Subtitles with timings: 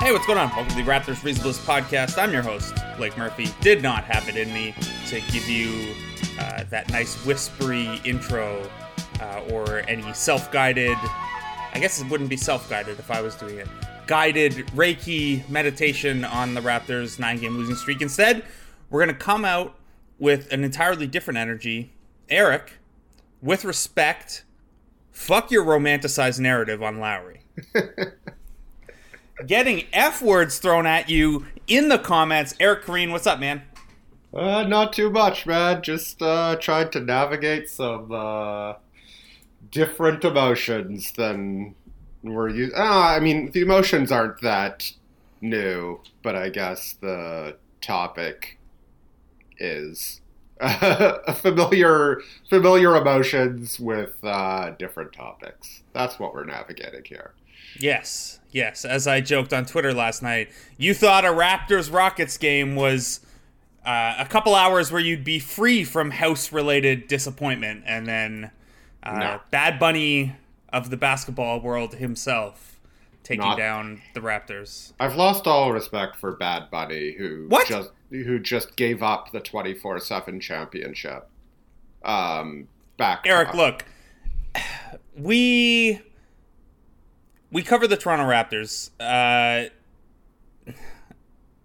[0.00, 0.48] Hey, what's going on?
[0.50, 2.16] Welcome to the Raptors Reasonableness Podcast.
[2.16, 3.48] I'm your host, Blake Murphy.
[3.60, 4.74] Did not have it in me
[5.08, 5.94] to give you
[6.38, 8.68] uh, that nice whispery intro
[9.20, 10.96] uh, or any self guided,
[11.74, 13.68] I guess it wouldn't be self guided if I was doing it,
[14.06, 18.00] guided Reiki meditation on the Raptors' nine game losing streak.
[18.00, 18.42] Instead,
[18.88, 19.74] we're going to come out
[20.20, 21.92] with an entirely different energy.
[22.28, 22.74] Eric,
[23.42, 24.44] with respect,
[25.10, 27.40] fuck your romanticized narrative on Lowry.
[29.46, 32.54] Getting F words thrown at you in the comments.
[32.60, 33.62] Eric Koreen, what's up, man?
[34.32, 35.82] Uh, not too much, man.
[35.82, 38.74] Just uh, trying to navigate some uh,
[39.70, 41.74] different emotions than
[42.22, 42.74] we're used.
[42.74, 44.92] Uh, I mean, the emotions aren't that
[45.40, 48.59] new, but I guess the topic
[49.60, 50.20] is
[50.60, 55.82] uh, familiar familiar emotions with uh, different topics.
[55.92, 57.32] That's what we're navigating here.
[57.78, 58.84] Yes, yes.
[58.84, 63.20] As I joked on Twitter last night, you thought a Raptors Rockets game was
[63.86, 68.50] uh, a couple hours where you'd be free from house related disappointment, and then
[69.02, 69.40] uh, No.
[69.50, 70.34] Bad Bunny
[70.72, 72.79] of the basketball world himself
[73.22, 74.92] taking Not- down the Raptors.
[74.98, 77.66] I've lost all respect for Bad Bunny, who What?
[77.66, 81.28] just who just gave up the twenty four seven championship.
[82.04, 83.84] Um, back Eric, look,
[85.16, 86.00] we
[87.52, 88.90] we cover the Toronto Raptors.
[88.98, 89.68] Uh,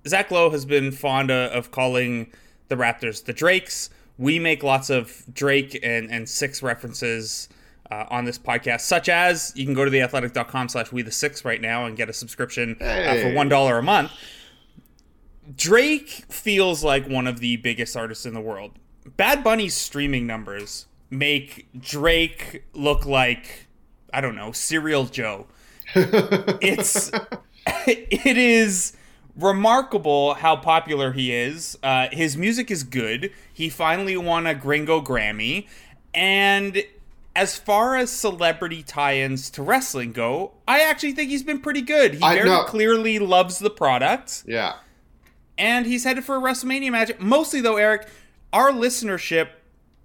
[0.07, 2.31] Zach Lowe has been fond of, of calling
[2.67, 3.89] the Raptors the Drakes.
[4.17, 7.49] We make lots of Drake and, and Six references
[7.91, 11.45] uh, on this podcast, such as you can go to theathletic.com slash we the six
[11.45, 14.11] right now and get a subscription uh, for $1 a month.
[15.55, 18.71] Drake feels like one of the biggest artists in the world.
[19.17, 23.67] Bad Bunny's streaming numbers make Drake look like
[24.15, 25.45] I don't know, Serial Joe.
[25.95, 27.11] it's
[27.85, 28.93] it is
[29.35, 31.77] remarkable how popular he is.
[31.83, 33.31] Uh, his music is good.
[33.53, 35.67] He finally won a Gringo Grammy,
[36.13, 36.81] and
[37.35, 42.15] as far as celebrity tie-ins to wrestling go, I actually think he's been pretty good.
[42.15, 42.63] He I very know.
[42.63, 44.75] clearly loves the product yeah.
[45.57, 47.11] and he's headed for a WrestleMania match.
[47.19, 48.07] Mostly though, Eric,
[48.53, 49.49] our listenership,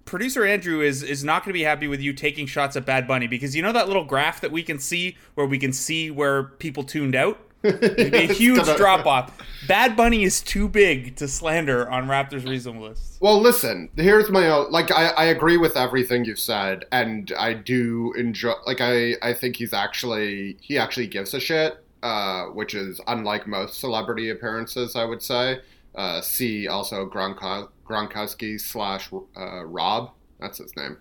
[0.03, 3.07] producer Andrew is is not going to be happy with you taking shots at Bad
[3.07, 6.11] Bunny because you know that little graph that we can see where we can see
[6.11, 7.39] where people tuned out.
[7.63, 9.37] It'd be a huge gonna- drop off.
[9.67, 13.17] Bad Bunny is too big to slander on Raptors Reasonable List.
[13.21, 13.89] Well, listen.
[13.95, 14.71] Here's my own.
[14.71, 18.53] Like, I, I agree with everything you've said, and I do enjoy.
[18.65, 23.45] Like, I I think he's actually he actually gives a shit, uh, which is unlike
[23.45, 24.95] most celebrity appearances.
[24.95, 25.59] I would say.
[25.93, 30.11] Uh, see also Gronko- Gronkowski slash uh, Rob.
[30.39, 30.97] That's his name.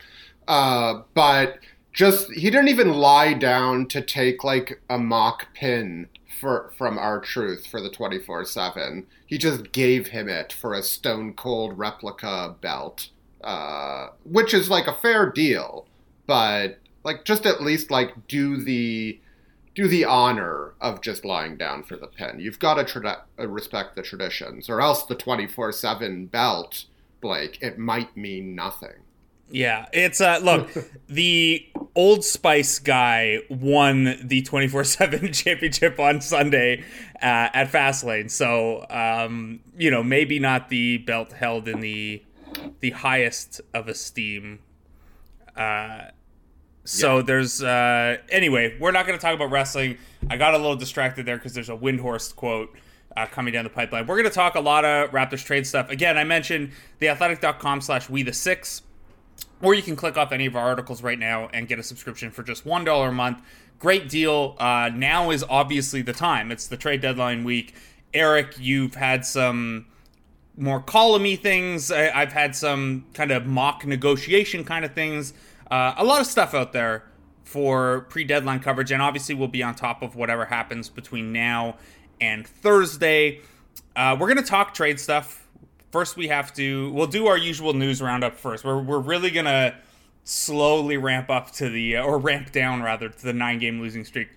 [0.48, 1.60] Uh, but
[1.92, 6.08] just he didn't even lie down to take like a mock pin
[6.38, 11.78] for from R-Truth for the 24/7 he just gave him it for a stone cold
[11.78, 13.08] replica belt
[13.42, 15.86] uh, which is like a fair deal
[16.26, 19.18] but like just at least like do the
[19.74, 23.48] do the honor of just lying down for the pin you've got to tra- uh,
[23.48, 26.84] respect the traditions or else the 24/7 belt
[27.20, 29.02] Blake it might mean nothing
[29.50, 30.70] Yeah, it's uh look,
[31.08, 36.84] the Old Spice guy won the 24/7 championship on Sunday
[37.16, 38.30] uh, at Fastlane.
[38.30, 42.22] So, um, you know, maybe not the belt held in the
[42.80, 44.60] the highest of esteem.
[45.56, 46.02] Uh
[46.84, 49.98] so there's uh anyway, we're not going to talk about wrestling.
[50.28, 52.74] I got a little distracted there cuz there's a Windhorse quote
[53.16, 54.06] uh, coming down the pipeline.
[54.06, 55.90] We're going to talk a lot of Raptors trade stuff.
[55.90, 56.70] Again, I mentioned
[57.00, 58.82] theathletic.com slash we the six
[59.62, 62.30] or you can click off any of our articles right now and get a subscription
[62.30, 63.42] for just one dollar a month.
[63.78, 64.56] Great deal.
[64.58, 66.50] Uh, now is obviously the time.
[66.50, 67.74] It's the trade deadline week.
[68.12, 69.86] Eric, you've had some
[70.56, 71.90] more columny things.
[71.90, 75.32] I, I've had some kind of mock negotiation kind of things.
[75.70, 77.04] Uh, a lot of stuff out there
[77.44, 81.76] for pre-deadline coverage, and obviously we'll be on top of whatever happens between now
[82.20, 83.40] and Thursday.
[83.96, 85.39] Uh, we're gonna talk trade stuff
[85.90, 88.64] first we have to we'll do our usual news roundup first.
[88.64, 89.76] We're we're really gonna
[90.24, 94.28] slowly ramp up to the or ramp down rather to the nine game losing streak.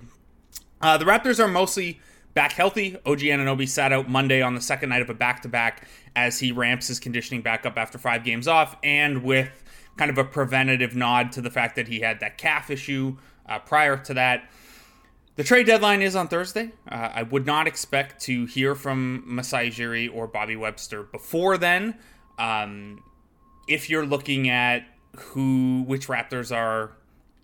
[0.81, 1.99] Uh, the Raptors are mostly
[2.33, 2.97] back healthy.
[3.05, 6.39] OG Anunoby sat out Monday on the second night of a back to back as
[6.39, 9.63] he ramps his conditioning back up after five games off, and with
[9.97, 13.15] kind of a preventative nod to the fact that he had that calf issue
[13.47, 14.49] uh, prior to that.
[15.35, 16.71] The trade deadline is on Thursday.
[16.87, 21.95] Uh, I would not expect to hear from Masai Ujiri or Bobby Webster before then.
[22.37, 23.03] Um,
[23.67, 24.85] if you're looking at
[25.15, 26.91] who, which Raptors are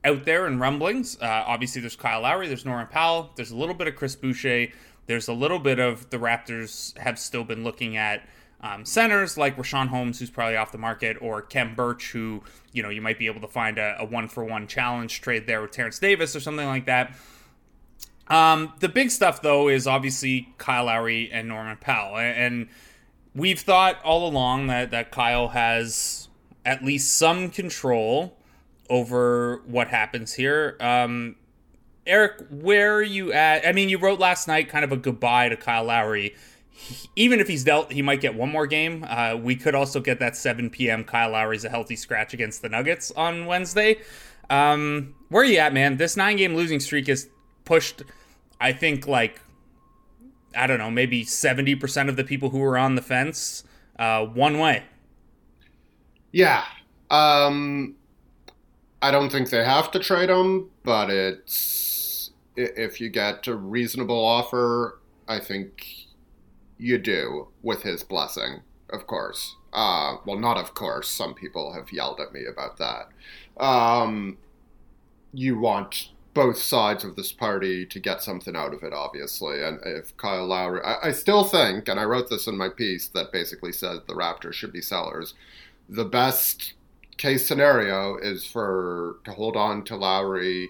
[0.06, 3.76] out there in rumblings, uh, obviously there's Kyle Lowry, there's Norman Powell, there's a little
[3.76, 4.68] bit of Chris Boucher,
[5.08, 8.22] there's a little bit of the Raptors have still been looking at
[8.62, 12.44] um, centers like Richaun Holmes, who's probably off the market, or Khem Birch, who
[12.74, 15.48] you know you might be able to find a, a one for one challenge trade
[15.48, 17.16] there with Terrence Davis or something like that.
[18.30, 22.18] Um, the big stuff, though, is obviously Kyle Lowry and Norman Powell.
[22.18, 22.70] And
[23.34, 26.30] we've thought all along that, that Kyle has
[26.66, 28.38] at least some control
[28.90, 30.78] over what happens here.
[30.80, 31.36] Um,
[32.06, 33.68] Eric, where are you at?
[33.68, 36.36] I mean, you wrote last night kind of a goodbye to Kyle Lowry.
[36.72, 39.06] He, even if he's dealt, he might get one more game.
[39.08, 41.04] Uh, we could also get that 7 p.m.
[41.04, 44.00] Kyle Lowry's a healthy scratch against the Nuggets on Wednesday.
[44.50, 45.98] Um, where are you at, man?
[45.98, 47.30] This nine game losing streak is
[47.66, 48.02] pushed
[48.60, 49.42] I think like
[50.56, 53.64] I don't know, maybe 70% of the people who were on the fence
[53.98, 54.84] uh, one way.
[56.32, 56.64] Yeah.
[57.10, 57.96] Um,
[59.02, 64.24] I don't think they have to trade him, but it's if you get a reasonable
[64.24, 66.08] offer, I think
[66.78, 69.56] you do with his blessing, of course.
[69.72, 71.08] Uh, well, not of course.
[71.08, 73.10] Some people have yelled at me about that.
[73.64, 74.38] Um,
[75.34, 76.10] you want
[76.40, 79.62] both sides of this party to get something out of it, obviously.
[79.62, 83.10] And if Kyle Lowry, I, I, still think, and I wrote this in my piece
[83.10, 85.34] that basically said the Raptors should be sellers.
[85.90, 86.76] The best
[87.18, 90.70] case scenario is for to hold on to Lowry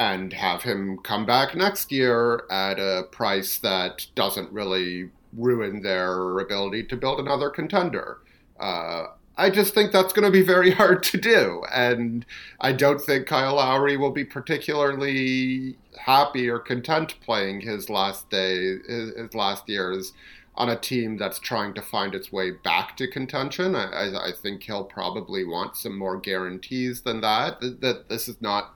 [0.00, 6.40] and have him come back next year at a price that doesn't really ruin their
[6.40, 8.18] ability to build another contender.
[8.58, 9.04] Uh,
[9.36, 11.62] I just think that's going to be very hard to do.
[11.72, 12.24] And
[12.60, 18.78] I don't think Kyle Lowry will be particularly happy or content playing his last day,
[18.86, 20.12] his, last years
[20.56, 23.74] on a team that's trying to find its way back to contention.
[23.74, 27.60] I, I, think he'll probably want some more guarantees than that.
[27.60, 28.72] That this is not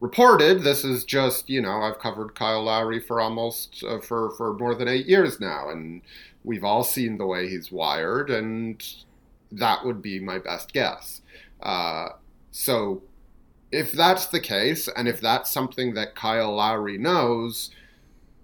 [0.00, 0.62] reported.
[0.62, 4.74] This is just you know I've covered Kyle Lowry for almost uh, for for more
[4.74, 6.02] than eight years now, and
[6.44, 8.84] we've all seen the way he's wired and
[9.58, 11.22] that would be my best guess.
[11.62, 12.08] Uh,
[12.50, 13.02] so
[13.72, 17.70] if that's the case, and if that's something that Kyle Lowry knows,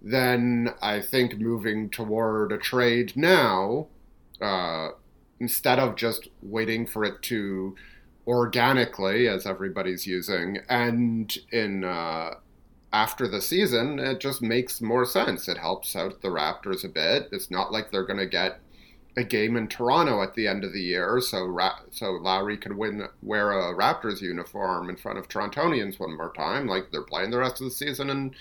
[0.03, 3.87] then I think moving toward a trade now,
[4.41, 4.89] uh,
[5.39, 7.77] instead of just waiting for it to
[8.27, 12.35] organically, as everybody's using, and in uh,
[12.93, 15.49] after the season, it just makes more sense.
[15.49, 17.29] It helps out the Raptors a bit.
[17.31, 18.59] It's not like they're going to get
[19.17, 22.77] a game in Toronto at the end of the year, so Ra- so Lowry could
[22.77, 27.31] win wear a Raptors uniform in front of Torontonians one more time, like they're playing
[27.31, 28.35] the rest of the season in,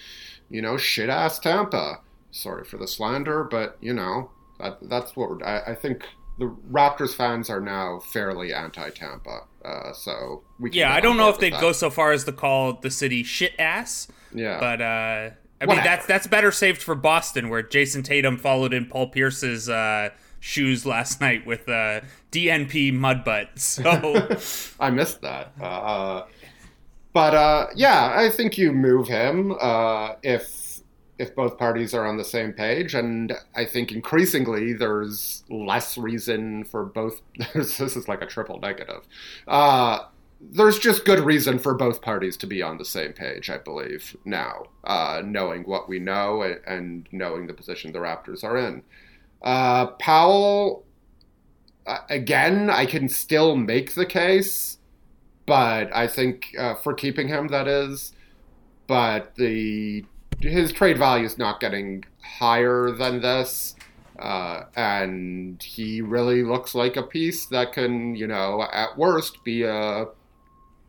[0.49, 2.01] you know, shit ass Tampa.
[2.31, 4.29] Sorry for the slander, but you know
[4.59, 6.03] that that's what I, I, think
[6.37, 9.41] the Raptors fans are now fairly anti Tampa.
[9.65, 11.61] Uh, so we yeah, I don't know if they'd that.
[11.61, 14.07] go so far as to call the city shit ass.
[14.33, 15.75] Yeah, but uh, I Whatever.
[15.75, 19.67] mean that's that's better saved for Boston, where Jayson Tatum followed in Paul Pierce's.
[19.67, 20.09] Uh,
[20.39, 23.49] shoes last night with uh, DNP Mudbutt.
[23.59, 25.51] So I missed that.
[25.61, 26.25] Uh,
[27.13, 30.81] but uh, yeah, I think you move him uh, if
[31.17, 36.63] if both parties are on the same page, and I think increasingly there's less reason
[36.63, 37.21] for both.
[37.53, 39.01] this is like a triple negative.
[39.47, 40.05] Uh,
[40.41, 44.15] there's just good reason for both parties to be on the same page, I believe,
[44.23, 48.81] now, uh, knowing what we know and knowing the position the Raptors are in.
[49.41, 50.85] Uh, Powell,
[51.87, 54.77] uh, again, I can still make the case,
[55.45, 58.13] but I think uh, for keeping him, that is.
[58.87, 60.05] But the
[60.41, 63.75] his trade value is not getting higher than this.
[64.17, 69.63] Uh, and he really looks like a piece that can, you know, at worst be
[69.63, 70.05] a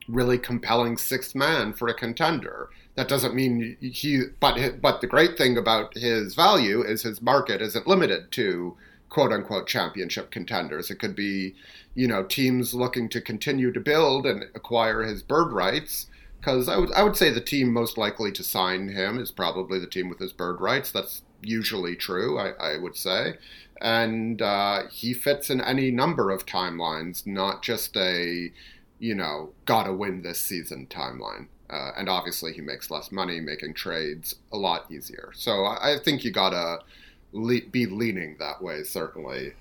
[0.08, 2.68] really compelling sixth man for a contender.
[2.96, 7.62] That doesn't mean he, but but the great thing about his value is his market
[7.62, 8.76] isn't limited to
[9.08, 10.90] quote unquote championship contenders.
[10.90, 11.54] It could be,
[11.94, 16.06] you know, teams looking to continue to build and acquire his bird rights.
[16.40, 19.78] Because I would I would say the team most likely to sign him is probably
[19.78, 20.90] the team with his bird rights.
[20.90, 23.36] That's usually true, I, I would say.
[23.80, 28.52] and uh, he fits in any number of timelines, not just a,
[28.98, 31.48] you know, gotta win this season timeline.
[31.70, 35.30] Uh, and obviously, he makes less money making trades a lot easier.
[35.34, 36.80] So I, I think you gotta
[37.32, 39.52] le- be leaning that way, certainly.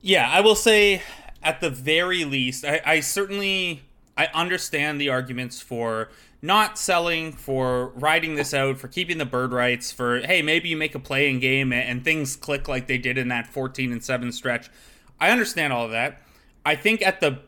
[0.00, 1.02] Yeah, I will say,
[1.42, 3.82] at the very least, I, I certainly
[4.16, 9.52] I understand the arguments for not selling, for riding this out, for keeping the bird
[9.52, 12.98] rights, for hey, maybe you make a playing game and, and things click like they
[12.98, 14.70] did in that 14 and 7 stretch.
[15.20, 16.22] I understand all of that.
[16.64, 17.40] I think at the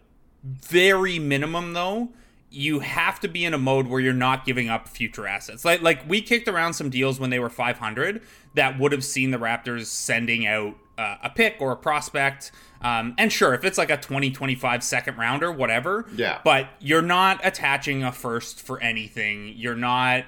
[0.43, 2.11] very minimum though,
[2.51, 5.65] you have to be in a mode where you're not giving up future assets.
[5.65, 8.23] Like like we kicked around some deals when they were 500
[8.55, 12.51] that would have seen the Raptors sending out uh, a pick or a prospect.
[12.83, 16.07] Um, and sure, if it's like a 2025 second rounder, whatever.
[16.15, 16.41] Yeah.
[16.45, 19.55] But you're not attaching a first for anything.
[19.57, 20.25] You're not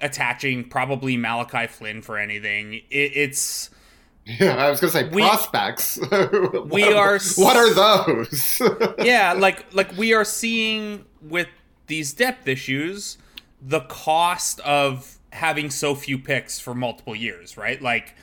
[0.00, 2.74] attaching probably Malachi Flynn for anything.
[2.90, 3.70] It, it's.
[4.26, 5.98] Yeah, I was gonna say We- prospects.
[6.10, 8.60] we What- are What are those?
[8.98, 11.48] yeah, like like we are seeing with
[11.86, 13.18] these depth issues,
[13.62, 17.80] the cost of having so few picks for multiple years, right?
[17.80, 18.14] Like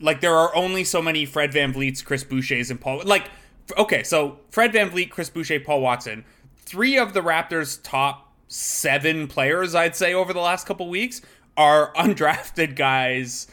[0.00, 3.28] like there are only so many Fred VanVleet's, Chris Boucher's, and Paul like
[3.76, 6.24] okay, so Fred VanVleet, Chris Boucher, Paul Watson,
[6.56, 11.20] three of the Raptors' top seven players, I'd say, over the last couple weeks
[11.56, 13.48] are undrafted guys,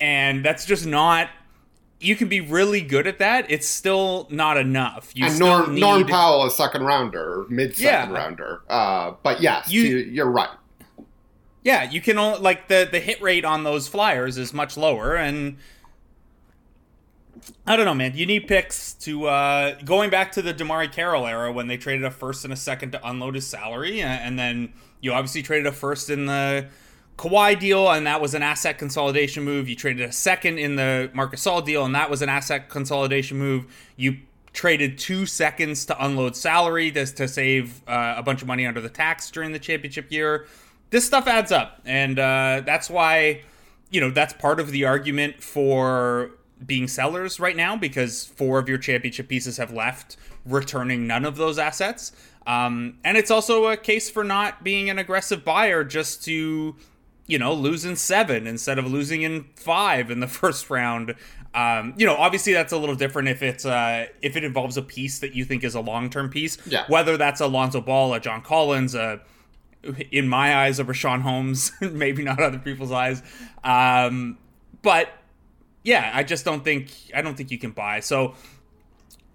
[0.00, 1.28] and that's just not.
[2.02, 3.50] You can be really good at that.
[3.50, 5.10] It's still not enough.
[5.14, 8.18] You and still Norm, need, Norm Powell, a second rounder, mid second Yeah.
[8.18, 8.62] rounder.
[8.70, 10.48] Uh, but yes, you, you're right.
[11.62, 15.14] Yeah, you can only like the the hit rate on those flyers is much lower,
[15.14, 15.58] and
[17.66, 18.12] I don't know, man.
[18.16, 22.04] You need picks to uh, going back to the DeMarre Carroll era when they traded
[22.04, 25.72] a first and a second to unload his salary, and then you obviously traded a
[25.72, 26.66] first in the
[27.20, 29.68] Kawhi deal, and that was an asset consolidation move.
[29.68, 33.36] You traded a second in the Marc Gasol deal, and that was an asset consolidation
[33.36, 33.66] move.
[33.96, 34.16] You
[34.54, 38.80] traded two seconds to unload salary to, to save uh, a bunch of money under
[38.80, 40.46] the tax during the championship year.
[40.88, 43.42] This stuff adds up, and uh, that's why
[43.90, 46.30] you know that's part of the argument for
[46.64, 51.36] being sellers right now because four of your championship pieces have left, returning none of
[51.36, 52.12] those assets.
[52.46, 56.76] Um, and it's also a case for not being an aggressive buyer just to,
[57.30, 61.14] you know, lose in seven instead of losing in five in the first round.
[61.54, 64.82] Um, you know, obviously that's a little different if it's uh, if it involves a
[64.82, 66.58] piece that you think is a long term piece.
[66.66, 66.84] Yeah.
[66.88, 69.20] Whether that's a Lonzo Ball, a John Collins, a
[70.10, 73.22] in my eyes, a Richaun Holmes, maybe not other people's eyes.
[73.64, 74.38] Um,
[74.82, 75.08] but
[75.82, 78.00] yeah, I just don't think I don't think you can buy.
[78.00, 78.34] So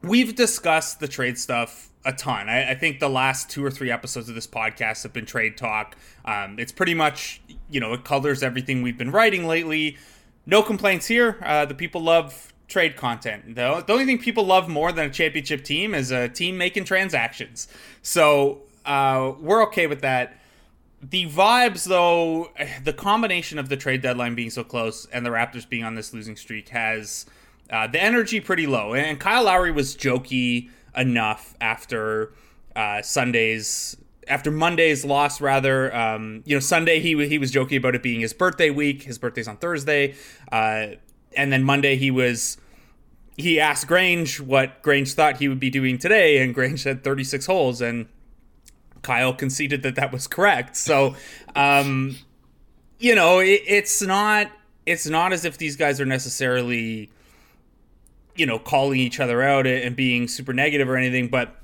[0.05, 2.49] we've discussed the trade stuff a ton.
[2.49, 5.57] I, I think the last two or three episodes of this podcast have been trade
[5.57, 5.97] talk.
[6.23, 9.97] Um, it's pretty much you know it colors everything we've been writing lately.
[10.45, 11.39] No complaints here.
[11.43, 13.55] Uh, the people love trade content.
[13.55, 13.81] though.
[13.81, 17.67] the only thing people love more than a championship team is a team making transactions.
[18.01, 20.39] So uh, we're okay with that.
[21.01, 22.51] The vibes, though,
[22.83, 26.13] the combination of the trade deadline being so close and the Raptors being on this
[26.13, 27.25] losing streak has
[27.69, 28.93] uh, the energy pretty low.
[28.93, 32.33] And Kyle Lowry was jokey enough after
[32.75, 35.95] uh, Sunday's after Monday's loss, rather.
[35.95, 39.03] Um, you know, Sunday he he was jokey about it being his birthday week.
[39.03, 40.15] His birthday's on Thursday,
[40.51, 40.87] uh,
[41.35, 42.57] and then Monday he was
[43.37, 47.45] he asked Grange what Grange thought he would be doing today, and Grange said 36
[47.45, 48.07] holes, and
[49.01, 50.75] Kyle conceded that that was correct.
[50.77, 51.15] So,
[51.55, 52.15] um,
[52.97, 54.51] you know, it, it's not
[54.85, 57.09] it's not as if these guys are necessarily,
[58.35, 61.55] you know, calling each other out and being super negative or anything, but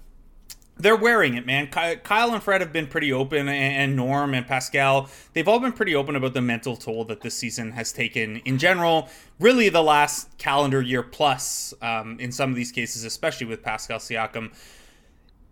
[0.77, 1.67] they're wearing it, man.
[1.67, 5.93] Kyle and Fred have been pretty open, and- Norm and Pascal, they've all been pretty
[5.93, 9.07] open about the mental toll that this season has taken in general.
[9.39, 13.99] Really, the last calendar year plus, um, in some of these cases, especially with Pascal
[13.99, 14.53] Siakam.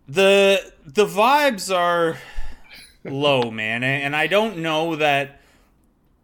[0.07, 2.17] The the vibes are
[3.03, 5.41] low, man, and I don't know that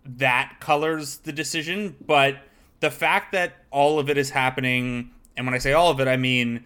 [0.06, 2.38] that colors the decision, but
[2.80, 6.08] the fact that all of it is happening, and when I say all of it,
[6.08, 6.66] I mean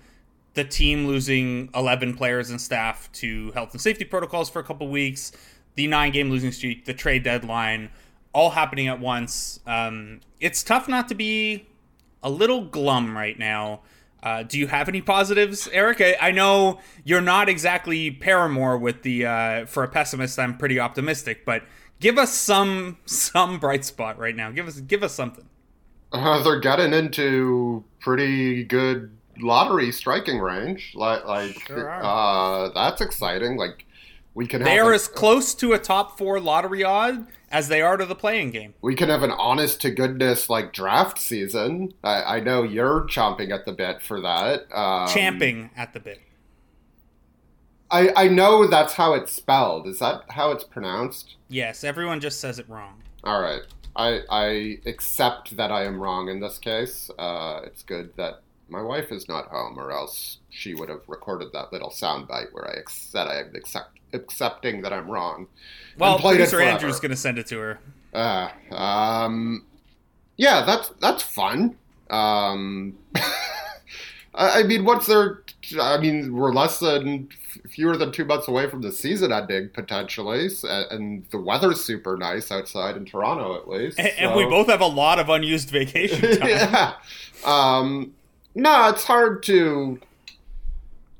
[0.54, 4.88] the team losing 11 players and staff to health and safety protocols for a couple
[4.90, 5.32] weeks,
[5.74, 7.90] the nine game losing streak, the trade deadline,
[8.32, 9.60] all happening at once.
[9.66, 11.66] Um, it's tough not to be
[12.22, 13.82] a little glum right now.
[14.22, 16.02] Uh, do you have any positives, Eric?
[16.02, 20.38] I, I know you're not exactly Paramore with the uh, for a pessimist.
[20.38, 21.64] I'm pretty optimistic, but
[22.00, 24.52] give us some some bright spot right now.
[24.52, 25.49] Give us give us something.
[26.12, 30.94] Uh, they're getting into pretty good lottery striking range.
[30.96, 33.58] Like, like Sure uh, that's exciting.
[33.58, 33.86] Like,
[34.34, 37.68] we can They have are a- as close to a top four lottery odd as
[37.68, 38.74] they are to the playing game.
[38.82, 41.94] we can have an honest to goodness like draft season.
[42.04, 44.68] I, I know you're chomping at the bit for that.
[44.76, 46.22] Um, Champing at the bit.
[47.92, 49.88] I I know that's how it's spelled.
[49.88, 51.36] Is that how it's pronounced?
[51.48, 53.02] Yes, everyone just says it wrong.
[53.24, 53.62] All right.
[54.00, 57.12] I I accept that I am wrong in this case.
[57.20, 61.50] Uh, it's good that my wife is not home, or else she would have recorded
[61.54, 65.48] that little soundbite where I said I am accept, accepting that I'm wrong.
[65.98, 66.62] Well, and played it producer.
[66.62, 67.80] Andrew's going to send it to her.
[68.14, 69.66] Uh, um,
[70.38, 71.76] yeah, that's that's fun.
[72.10, 72.98] Um,
[74.34, 75.44] I, I mean, what's there?
[75.80, 77.30] I mean, we're less than
[77.70, 82.52] fewer than two months away from the season ending potentially, and the weather's super nice
[82.52, 84.00] outside in Toronto, at least.
[84.00, 86.50] And, and we both have a lot of unused vacation time.
[86.50, 86.94] yeah.
[87.46, 88.14] Um,
[88.56, 90.00] no, it's hard to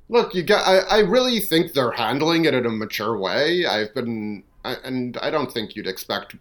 [0.08, 0.34] look.
[0.34, 0.68] You got.
[0.68, 3.66] I, I really think they're handling it in a mature way.
[3.66, 6.36] I've been, I, and I don't think you'd expect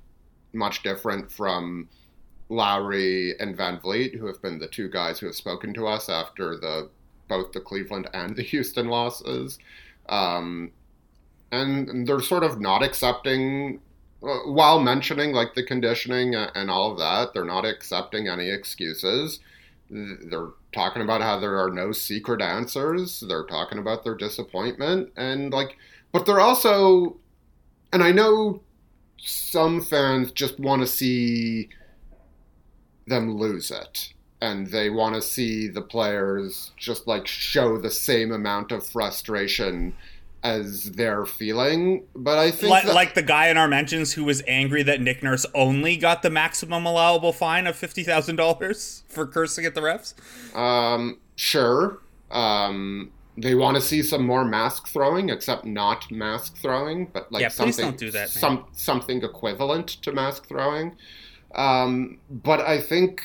[0.53, 1.89] much different from
[2.49, 6.57] Lowry and VanVleet, who have been the two guys who have spoken to us after
[6.57, 6.89] the
[7.29, 9.59] both the Cleveland and the Houston losses.
[10.09, 10.73] Um,
[11.53, 13.81] and, they're sort of not accepting
[14.23, 19.41] uh, while mentioning like the conditioning and all of that, they're not accepting any excuses.
[19.91, 23.21] They're talking about how there are no secret answers.
[23.21, 25.77] They're talking about their disappointment and like,
[26.13, 27.17] but they're also,
[27.93, 28.61] and I know
[29.19, 31.69] some fans just want to see
[33.07, 34.13] them lose it.
[34.41, 39.95] And they want to see the players just like show the same amount of frustration
[40.45, 42.05] as they're feeling.
[42.15, 45.01] But I think Like, that- like the guy in our mentions who was angry that
[45.01, 49.75] Nick Nurse only got the maximum allowable fine of fifty thousand dollars for cursing at
[49.75, 50.15] the refs.
[50.57, 51.99] Um, sure.
[52.31, 57.41] Um, they want to see some more mask throwing, except not mask throwing, but like
[57.43, 60.97] Yeah, something, don't do that, some something equivalent to mask throwing.
[61.55, 63.23] Um, but I think,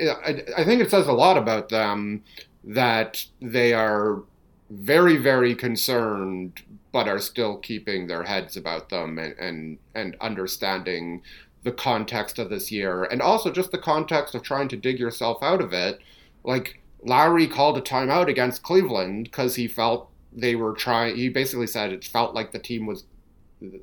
[0.00, 2.22] I, I think it says a lot about them
[2.64, 4.22] that they are
[4.70, 6.62] very, very concerned,
[6.92, 11.22] but are still keeping their heads about them and and, and understanding
[11.64, 15.42] the context of this year and also just the context of trying to dig yourself
[15.42, 15.98] out of it.
[16.44, 21.16] Like Lowry called a timeout against Cleveland because he felt they were trying.
[21.16, 23.04] He basically said it felt like the team was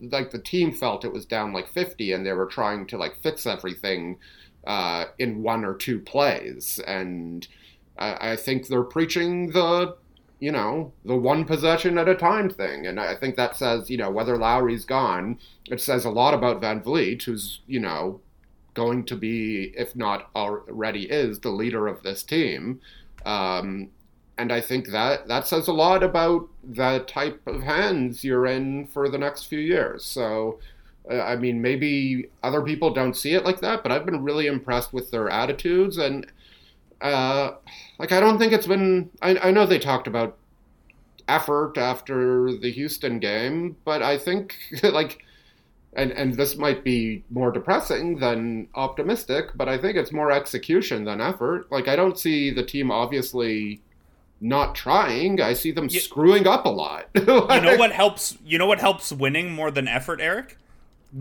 [0.02, 3.22] like the team felt it was down like 50 and they were trying to like
[3.22, 4.18] fix everything
[4.66, 6.80] uh, in one or two plays.
[6.88, 7.48] And
[7.98, 9.96] I, I think they're preaching the
[10.40, 12.86] you know the one possession at a time thing.
[12.86, 15.40] And i think that says you know whether lowry's gone
[15.72, 18.20] it says a lot about VanVleet who's you know
[18.76, 22.80] going to be if not already is the leader of this team.
[23.26, 23.90] Um,
[24.38, 28.86] and I think that that says a lot about the type of hands you're in
[28.88, 30.06] for the next few years.
[30.06, 30.60] So,
[31.12, 34.92] I mean, maybe other people don't see it like that, but I've been really impressed
[34.94, 36.26] with their attitudes and,
[37.02, 37.52] uh,
[38.00, 39.10] like, I don't think it's been.
[39.22, 40.38] I, I know they talked about
[41.28, 45.22] effort after the Houston game, but I think like.
[45.98, 51.06] And, and this might be more depressing than optimistic, but I think it's more execution
[51.06, 51.72] than effort.
[51.72, 53.80] Like I don't see the team obviously
[54.42, 55.40] not trying.
[55.40, 57.08] I see them You- screwing up a lot.
[57.16, 58.38] You know what helps?
[58.46, 60.58] You know what helps winning more than effort, Eric?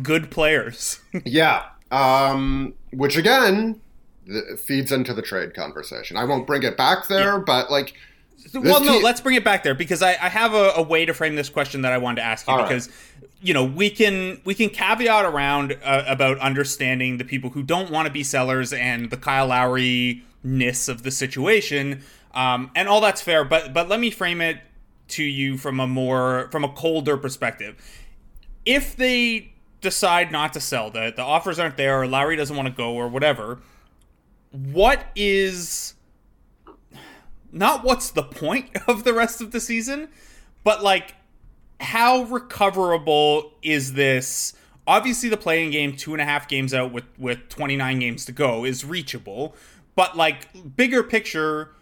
[0.02, 1.00] Good players.
[1.24, 1.66] Yeah.
[1.90, 3.80] Um, which again
[4.64, 6.16] feeds into the trade conversation.
[6.16, 7.94] I won't bring it back there, but like,
[8.52, 11.14] well, no, let's bring it back there because I, I have a, a way to
[11.14, 12.68] frame this question that I wanted to ask you All right.
[12.68, 12.88] because
[13.40, 17.90] you know we can we can caveat around uh, about understanding the people who don't
[17.90, 22.02] want to be sellers and the Kyle Lowry ness of the situation,
[22.35, 23.44] um, and all that's fair.
[23.44, 24.59] But but let me frame it
[25.09, 27.76] to you from a more from a colder perspective.
[28.66, 29.53] If they
[29.85, 32.92] decide not to sell, the the offers aren't there, or Lowry doesn't want to go,
[32.92, 33.61] or whatever,
[34.51, 35.94] what is
[37.53, 40.09] not what's the point of the rest of the season,
[40.64, 41.14] but like
[41.81, 44.55] how recoverable is this?
[44.87, 48.33] Obviously, the playing game, two and a half games out with with 29 games to
[48.33, 49.55] go, is reachable.
[49.94, 51.73] But like bigger picture,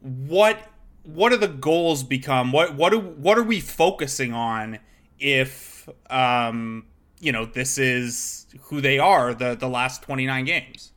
[0.00, 0.58] what
[1.04, 2.52] what are the goals become?
[2.52, 4.78] What what do what are we focusing on
[5.18, 6.86] if um
[7.22, 10.92] you know this is who they are the the last 29 games?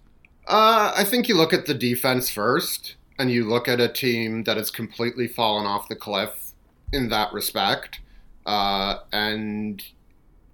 [0.48, 4.44] Uh, I think you look at the defense first, and you look at a team
[4.44, 6.52] that has completely fallen off the cliff
[6.92, 8.02] in that respect,
[8.46, 9.84] uh, and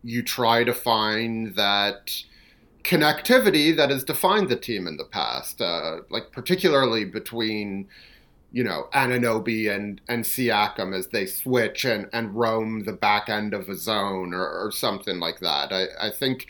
[0.04, 2.24] you try to find that
[2.84, 7.88] connectivity that has defined the team in the past, uh, like particularly between
[8.52, 13.54] you know, Anunoby and, and Siakam as they switch and, and roam the back end
[13.54, 15.72] of a zone or, or something like that.
[15.72, 16.48] I, I think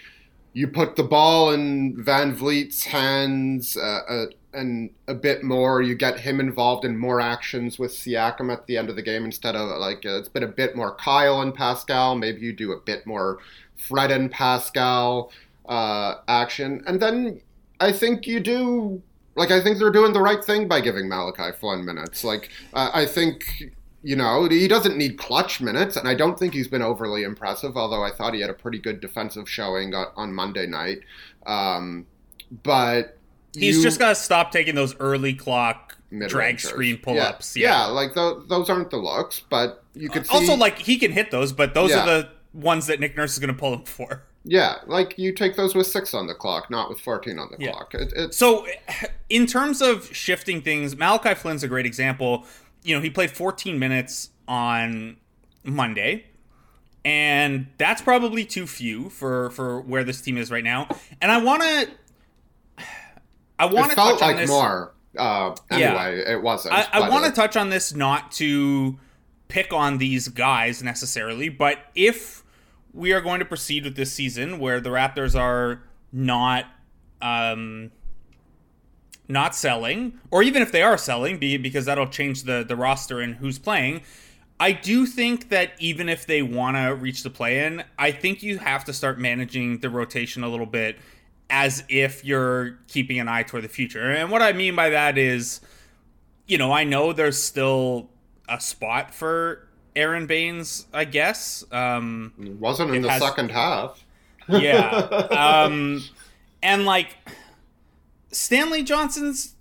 [0.54, 5.82] you put the ball in VanVleet's hands uh, uh, and a bit more.
[5.82, 9.24] You get him involved in more actions with Siakam at the end of the game
[9.24, 12.16] instead of like uh, it's been a bit more Kyle and Pascal.
[12.16, 13.40] Maybe you do a bit more
[13.78, 15.32] Fred and Pascal
[15.70, 17.42] uh, action, and then
[17.80, 19.02] I think you do
[19.36, 22.24] like I think they're doing the right thing by giving Malachi Flynn minutes.
[22.24, 26.54] Like uh, I think you know he doesn't need clutch minutes, and I don't think
[26.54, 27.78] he's been overly impressive.
[27.78, 31.00] Although I thought he had a pretty good defensive showing on, on Monday night,
[31.46, 32.06] um,
[32.64, 33.18] but
[33.54, 37.30] he's you, just got to stop taking those early clock drag screen pull yeah.
[37.30, 37.56] ups.
[37.56, 41.12] Yeah, like th- those aren't the looks, but you could see Also, like he can
[41.12, 42.04] hit those, but those Yeah.
[42.04, 44.24] are the ones that Nick Nurse is going to pull him for.
[44.44, 47.64] Yeah, like you take those with six on the clock, not with fourteen on the
[47.64, 47.72] Yeah.
[47.72, 47.94] clock.
[47.94, 48.66] It, So,
[49.30, 52.46] in terms of shifting things, Malachi Flynn's a great example.
[52.84, 55.18] You know, he played 14 minutes on
[55.64, 56.26] Monday,
[57.06, 60.88] and that's probably too few for for where this team is right now.
[61.22, 61.88] And I want to,
[63.60, 64.50] I want to felt touch on this.
[64.50, 64.94] more.
[65.18, 65.78] Uh, Yeah.
[66.06, 66.74] anyway, it wasn't.
[66.74, 68.98] I, I want to touch on this not to
[69.50, 72.41] pick on these guys necessarily, but if
[72.94, 76.66] we are going to proceed with this season where the Raptors are not
[77.22, 77.92] um,
[79.28, 83.20] not selling, or even if they are selling, be because that'll change the the roster
[83.20, 84.02] and who's playing.
[84.60, 88.44] I do think that even if they want to reach the play in, I think
[88.44, 90.98] you have to start managing the rotation a little bit
[91.50, 94.12] as if you're keeping an eye toward the future.
[94.12, 95.62] And what I mean by that is,
[96.46, 98.12] you know, I know there's still
[98.48, 101.64] a spot for Aron Baynes, I guess.
[101.72, 104.04] Um, It wasn't in the has- second half.
[104.48, 105.28] yeah.
[105.66, 106.04] Um,
[106.64, 107.16] and like
[108.32, 109.56] Stanley Johnson's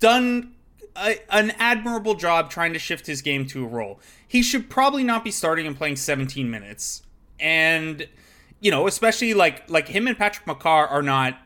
[0.00, 0.52] done
[0.96, 4.00] a, an admirable job trying to shift his game to a role.
[4.26, 7.02] He should probably not be starting and playing 17 minutes.
[7.40, 8.06] And
[8.60, 11.38] you know, especially like like him and Patrick McCaw are not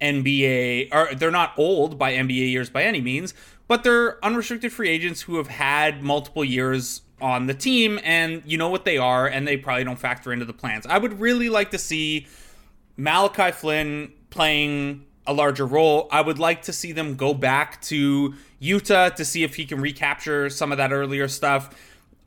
[0.00, 3.34] NBA or they're not old by NBA years by any means,
[3.68, 8.56] but they're unrestricted free agents who have had multiple years on the team and you
[8.58, 10.86] know what they are and they probably don't factor into the plans.
[10.86, 12.26] I would really like to see
[12.96, 16.08] Malachi Flynn playing a larger role.
[16.10, 19.80] I would like to see them go back to Utah to see if he can
[19.80, 21.74] recapture some of that earlier stuff.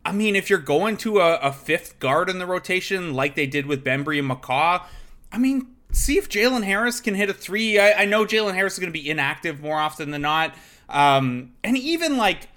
[0.06, 3.48] I mean, if you're going to a, a fifth guard in the rotation like they
[3.48, 4.84] did with Bembry and McCaw,
[5.32, 7.80] I mean, see if Jalen Harris can hit a three.
[7.80, 10.54] I, I know Jalen Harris is going to be inactive more often than not.
[10.90, 12.50] Um, and even like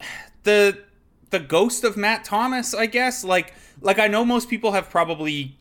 [0.42, 0.78] the
[1.30, 3.24] the ghost of Matt Thomas, I guess.
[3.24, 5.56] Like like I know most people have probably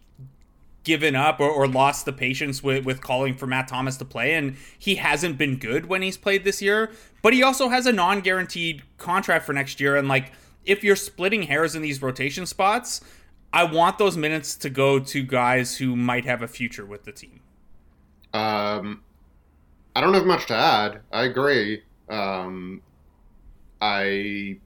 [0.83, 4.35] given up or, or lost the patience with, with calling for Matt Thomas to play,
[4.35, 6.91] and he hasn't been good when he's played this year.
[7.23, 10.31] But he also has a non-guaranteed contract for next year, and like
[10.63, 13.01] if you're splitting hairs in these rotation spots,
[13.51, 17.11] I want those minutes to go to guys who might have a future with the
[17.11, 17.39] team.
[18.33, 19.01] Um,
[19.95, 21.01] I don't have much to add.
[21.11, 21.83] I agree.
[22.09, 22.81] Um,
[23.81, 24.57] I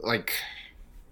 [0.00, 0.32] like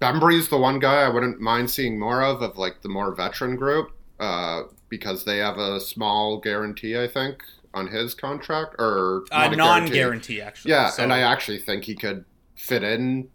[0.01, 3.57] Bembry's the one guy I wouldn't mind seeing more of of like the more veteran
[3.57, 7.43] group uh, because they have a small guarantee, I think,
[7.73, 10.71] on his contract or Uh, a non-guarantee, actually.
[10.73, 13.29] Yeah, So- and I actually think he could fit in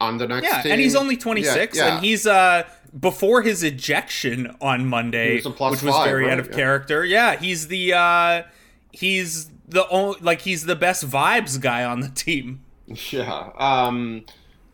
[0.00, 0.72] on the next Yeah, team.
[0.72, 1.94] and he's only 26, Yeah, yeah.
[1.96, 2.64] and he's uh
[2.98, 7.04] before his ejection on Monday, which was five, very out of character.
[7.04, 8.42] Yeah, he's the uh
[8.92, 12.62] he's the only like he's the best vibes guy on the team.
[13.10, 13.50] Yeah.
[13.58, 14.24] Um,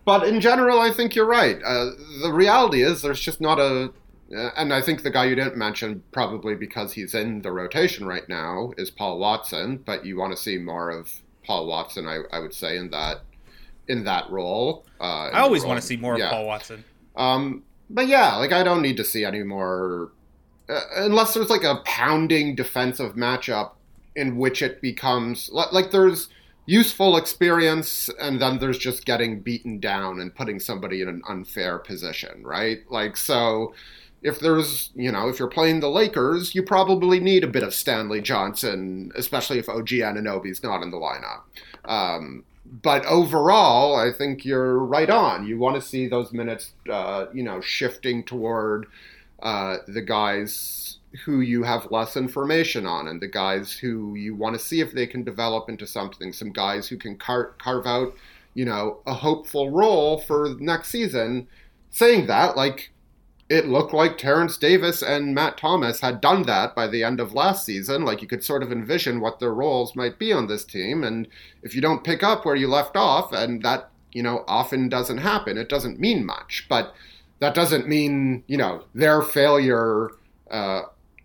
[0.05, 1.59] but in general, I think you're right.
[1.65, 1.91] Uh,
[2.23, 3.93] the reality is there's just not a.
[4.35, 8.07] Uh, and I think the guy you didn't mention, probably because he's in the rotation
[8.07, 9.77] right now, is Paul Watson.
[9.85, 11.11] But you want to see more of
[11.45, 13.19] Paul Watson, I, I would say, in that
[13.88, 14.87] in that role.
[15.01, 16.27] Uh, in I always the want to see more Yeah.
[16.27, 16.85] of Paul Watson.
[17.17, 20.12] Um, but yeah, like I don't need to see any more,
[20.69, 23.73] uh, unless there's like a pounding defensive matchup
[24.17, 26.29] in which it becomes li- like there's
[26.66, 31.79] useful experience, and then there's just getting beaten down and putting somebody in an unfair
[31.79, 32.79] position, right?
[32.90, 33.75] Like so.
[34.25, 37.75] If there's, you know, if you're playing the Lakers, you probably need a bit of
[37.75, 41.40] Stanley Johnson, especially if OG Anunoby's not in the lineup.
[41.85, 45.44] Um, but overall, I think you're right on.
[45.46, 48.87] You want to see those minutes, uh, you know, shifting toward
[49.42, 50.91] uh, the guys
[51.25, 54.92] who you have less information on, and the guys who you want to see if
[54.92, 56.33] they can develop into something.
[56.33, 58.14] Some guys who can car- carve out,
[58.55, 61.48] you know, a hopeful role for next season.
[61.90, 62.90] Saying that, like,
[63.53, 67.35] it looked like Terrence Davis and Matt Thomas had done that by the end of
[67.35, 68.03] last season.
[68.03, 71.05] Like you could sort of envision what their roles might be on this team.
[71.05, 71.29] And
[71.62, 75.18] if you don't pick up where you left off, and that, you know, often doesn't
[75.18, 76.64] happen, it doesn't mean much.
[76.66, 76.94] But
[77.40, 80.12] that doesn't mean, you know, their failure,
[80.51, 80.83] uh,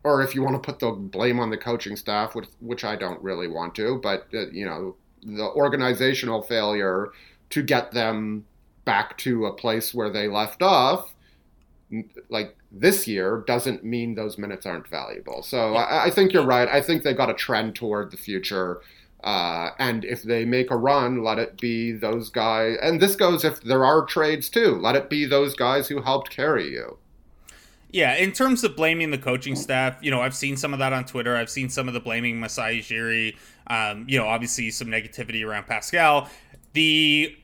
[0.07, 2.95] or if you want to put the blame on the coaching staff, which, which I
[2.95, 7.09] don't really want to, but, uh, you know, the organizational failure
[7.49, 8.45] to get them
[8.85, 11.13] back to a place where they left off
[12.29, 15.43] like this year doesn't mean those minutes aren't valuable.
[15.43, 16.67] So I, I, think you're right.
[16.69, 18.81] I think they've got a trend toward the future.
[19.23, 22.77] Uh, and if they make a run, let it be those guys.
[22.81, 24.75] And this goes if there are trades too.
[24.75, 26.97] Let it be those guys who helped carry you.
[27.89, 30.91] Yeah, in terms of blaming the coaching staff, you know, I've seen some of that
[30.91, 31.35] on Twitter.
[31.37, 33.37] I've seen some of the blaming Masai Ujiri.
[33.67, 36.29] Um, you know, obviously some negativity around Pascal.
[36.73, 37.35] The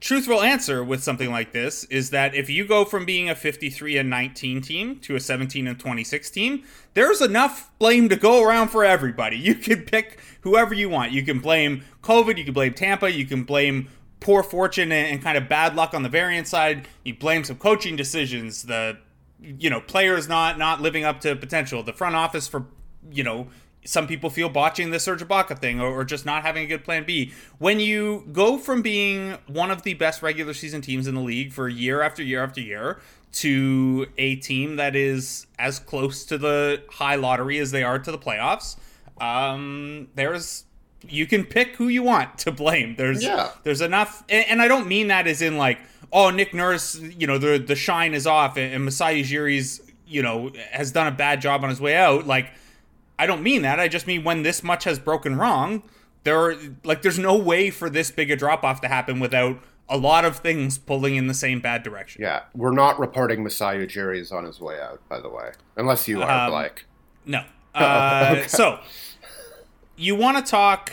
[0.00, 3.96] truthful answer with something like this is that if you go from being a 53
[3.96, 8.68] and 19 team to a 17 and 26 team, there's enough blame to go around
[8.68, 9.38] for everybody.
[9.38, 11.12] You can pick whoever you want.
[11.12, 13.88] You can blame COVID, you can blame Tampa, you can blame
[14.20, 16.86] poor fortune and, kind of bad luck on the variant side.
[17.02, 18.98] You blame some coaching decisions, the
[19.58, 22.66] you know, players not not living up to potential, the front office for
[23.10, 23.48] you know,
[23.84, 26.84] some people feel botching the Serge Ibaka thing or, or, just not having a good
[26.84, 27.32] plan B.
[27.58, 31.52] When you go from being one of the best regular season teams in the league
[31.52, 33.00] for year after year after year
[33.32, 38.10] to a team that is as close to the high lottery as they are to
[38.10, 38.76] the playoffs,
[39.20, 40.64] um, there's
[41.08, 42.96] you can pick who you want to blame.
[42.96, 43.50] There's yeah.
[43.62, 45.78] there's enough, and, and, I don't mean that as in like,
[46.14, 50.22] oh, Nick Nurse, you know, the the shine is off, and, and Masai Ujiri's, you
[50.22, 52.26] know, has done a bad job on his way out.
[52.26, 52.52] Like
[53.18, 53.78] I don't mean that.
[53.78, 55.82] I just mean when this much has broken wrong,
[56.22, 59.58] there are like there's no way for this big a drop off to happen without
[59.88, 62.22] a lot of things pulling in the same bad direction.
[62.22, 66.08] Yeah, we're not reporting Masai Ujiri is on his way out, by the way, unless
[66.08, 66.86] you are, um, Blake.
[67.26, 67.44] No.
[67.74, 68.46] Uh, okay.
[68.46, 68.78] So
[69.96, 70.92] you want to talk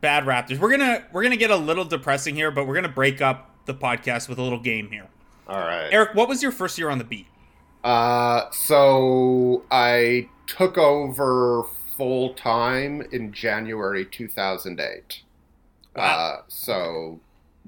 [0.00, 0.58] bad Raptors?
[0.58, 3.74] We're gonna we're gonna get a little depressing here, but we're gonna break up the
[3.74, 5.06] podcast with a little game here.
[5.48, 7.26] All right, Eric, what was your first year on the beat?
[7.84, 11.64] Uh, so I took over
[11.96, 15.22] full time in January 2008.
[15.94, 16.02] Wow.
[16.02, 17.20] Uh, so,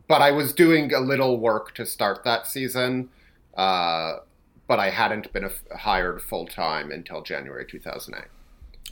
[0.09, 3.11] but I was doing a little work to start that season,
[3.57, 4.19] uh,
[4.67, 8.29] but I hadn't been hired full time until January 2008.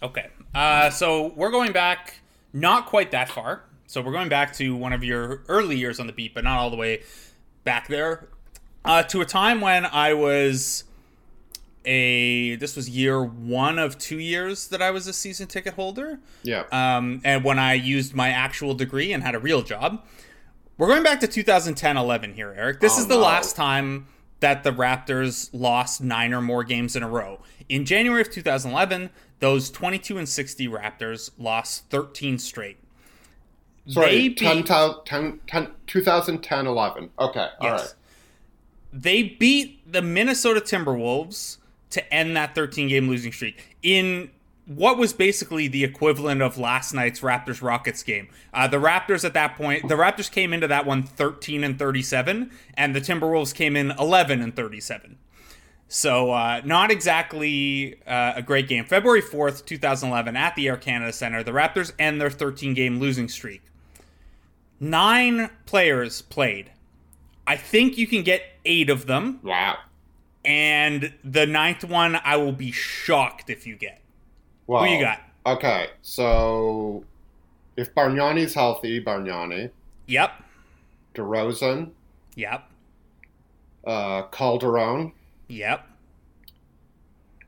[0.02, 0.28] Okay.
[0.54, 2.20] Uh, so we're going back
[2.52, 3.62] not quite that far.
[3.92, 6.58] So we're going back to one of your early years on the beat, but not
[6.58, 7.02] all the way
[7.62, 8.26] back there.
[8.86, 10.84] Uh, to a time when I was
[11.84, 16.20] a this was year one of two years that I was a season ticket holder.
[16.42, 16.64] Yeah.
[16.72, 20.02] Um, and when I used my actual degree and had a real job.
[20.78, 22.80] We're going back to 2010-11 here, Eric.
[22.80, 23.20] This oh, is the no.
[23.20, 24.06] last time
[24.40, 27.42] that the Raptors lost nine or more games in a row.
[27.68, 32.78] In January of 2011, those 22 and 60 Raptors lost 13 straight.
[33.86, 37.10] Sorry, beat, 10, 10, 10, 2010 11.
[37.18, 37.80] Okay, all yes.
[37.80, 37.94] right.
[38.92, 41.58] They beat the Minnesota Timberwolves
[41.90, 44.30] to end that 13 game losing streak in
[44.66, 48.28] what was basically the equivalent of last night's Raptors Rockets game.
[48.54, 52.50] Uh, the Raptors at that point, the Raptors came into that one 13 and 37,
[52.74, 55.18] and the Timberwolves came in 11 and 37.
[55.88, 58.84] So, uh, not exactly uh, a great game.
[58.84, 63.28] February 4th, 2011, at the Air Canada Center, the Raptors end their 13 game losing
[63.28, 63.62] streak.
[64.82, 66.72] Nine players played.
[67.46, 69.38] I think you can get eight of them.
[69.44, 69.78] Wow.
[70.44, 74.00] And the ninth one, I will be shocked if you get.
[74.66, 75.20] Well, Who you got?
[75.46, 77.04] Okay, so
[77.76, 79.70] if Bargnani's healthy, Bargnani.
[80.08, 80.32] Yep.
[81.14, 81.90] DeRozan.
[82.34, 82.68] Yep.
[83.86, 85.12] Uh, Calderon.
[85.46, 85.86] Yep.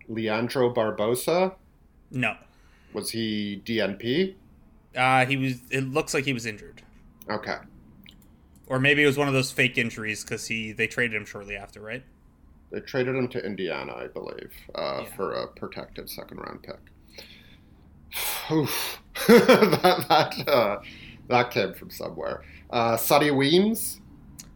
[0.08, 1.56] Leandro Barbosa.
[2.12, 2.36] No.
[2.92, 4.34] Was he DNP?
[4.96, 5.56] Uh, he was.
[5.70, 6.73] It looks like he was injured.
[7.30, 7.56] Okay.
[8.66, 11.56] Or maybe it was one of those fake injuries because he they traded him shortly
[11.56, 12.02] after, right?
[12.70, 15.14] They traded him to Indiana, I believe, uh, yeah.
[15.16, 16.80] for a protected second round pick.
[19.28, 20.80] that that, uh,
[21.28, 22.42] that came from somewhere.
[22.70, 24.00] Uh, Sonny Weems.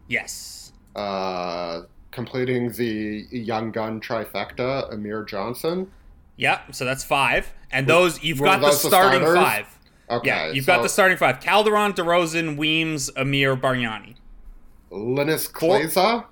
[0.07, 0.73] Yes.
[0.95, 5.91] Uh, completing the young gun trifecta, Amir Johnson.
[6.37, 6.73] Yep.
[6.75, 9.67] so that's five, and those you've got the starting the five.
[10.09, 14.15] Okay, yeah, you've so got the starting five: Calderon, DeRozan, Weems, Amir, Bargnani.
[14.91, 16.25] Linas Kleiza.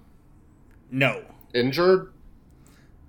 [0.90, 1.24] No
[1.58, 2.12] injured?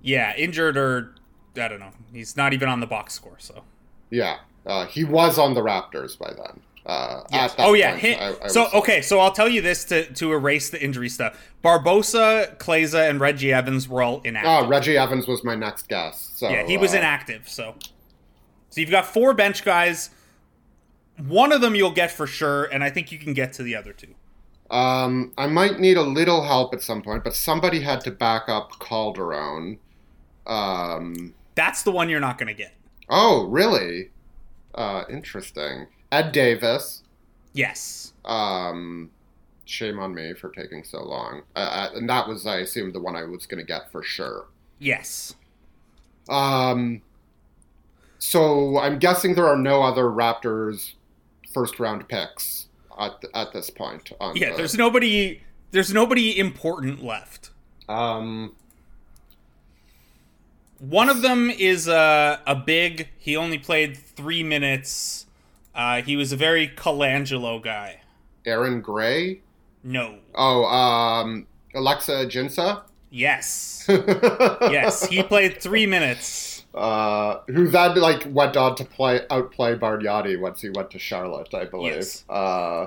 [0.01, 1.15] Yeah, injured or
[1.55, 1.91] I don't know.
[2.13, 3.63] He's not even on the box score, so.
[4.09, 6.59] Yeah, uh, he was on the Raptors by then.
[6.85, 7.53] Uh, Yes.
[7.57, 7.91] Oh yeah.
[7.91, 10.81] point, Hit- I- I so okay, so I'll tell you this to to erase the
[10.81, 11.37] injury stuff.
[11.63, 14.51] Barbosa, Kleiza, and Reggie Evans were all inactive.
[14.51, 16.31] Oh, Reggie Evans was my next guess.
[16.35, 17.47] So yeah, he was uh, inactive.
[17.49, 17.75] So,
[18.69, 20.09] so you've got four bench guys.
[21.27, 23.75] One of them you'll get for sure, and I think you can get to the
[23.75, 24.15] other two.
[24.71, 28.47] Um, I might need a little help at some point, but somebody had to back
[28.47, 29.79] up Calderon.
[30.45, 32.75] Um, That's the one you're not going to get.
[33.09, 34.11] oh, really?
[34.75, 35.87] Uh, interesting.
[36.11, 37.03] Ed Davis.
[37.53, 38.13] Yes.
[38.25, 39.09] Um,
[39.65, 41.41] shame on me for taking so long.
[41.55, 44.03] Uh, uh, and that was, I assume, the one I was going to get for
[44.03, 44.45] sure.
[44.77, 45.35] Yes.
[46.29, 47.01] Um,
[48.19, 50.93] so I'm guessing there are no other Raptors
[51.53, 52.67] first round picks
[52.99, 54.11] at at this point.
[54.19, 54.51] On Yeah.
[54.51, 55.41] the- There's nobody.
[55.71, 57.51] There's nobody important left.
[57.87, 58.53] um.
[60.79, 63.09] One of them is a a big.
[63.17, 65.25] He only played three minutes.
[65.75, 68.01] Uh, he was a very Colangelo guy.
[68.45, 69.41] Aaron Gray.
[69.83, 70.19] No.
[70.35, 72.81] Oh, um, Alexis Ajinça.
[73.11, 73.85] Yes.
[73.89, 75.05] Yes.
[75.07, 76.58] He played three minutes.
[76.79, 81.53] Uh, who then like went on to play outplay Bargnani once he went to Charlotte,
[81.53, 81.95] I believe.
[81.95, 82.23] Yes.
[82.29, 82.85] Uh,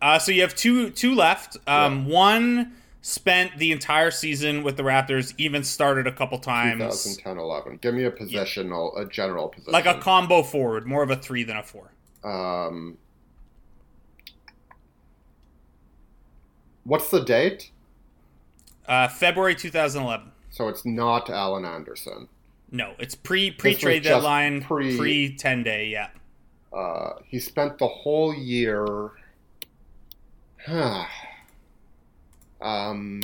[0.00, 1.58] Uh, so you have two two left.
[1.66, 7.82] Um, One spent the entire season with the Raptors, even started a couple times, 2010-11.
[7.82, 9.72] Give me a positional, a general position.
[9.74, 11.92] like a combo forward, more of a three than a four.
[12.24, 12.96] Um,
[16.84, 17.72] what's the date?
[18.86, 20.30] Uh, February 2011.
[20.48, 22.28] So it's not Alan Anderson.
[22.74, 25.86] No, it's pre pre trade deadline, pre- pre ten day.
[25.86, 26.08] Yeah.
[26.76, 29.10] Uh, he spent the whole year.
[32.60, 33.22] um,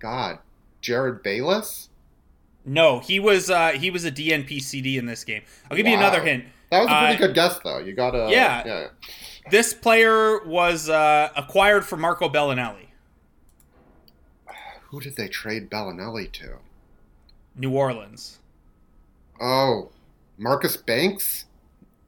[0.00, 0.38] God,
[0.82, 1.88] Jerryd Bayless.
[2.64, 5.42] No, he was uh, he was a DNP CD in this game.
[5.70, 6.44] I'll give you another hint.
[6.70, 7.78] That was a pretty Uh, good guess, though.
[7.78, 8.26] You gotta.
[8.30, 8.62] yeah.
[8.66, 8.86] Yeah.
[9.50, 12.88] This player was uh, acquired for Marco Belinelli,
[14.90, 16.56] Who did they trade Belinelli to?
[17.56, 18.40] New Orleans.
[19.40, 19.90] Oh,
[20.36, 21.44] Marcus Banks.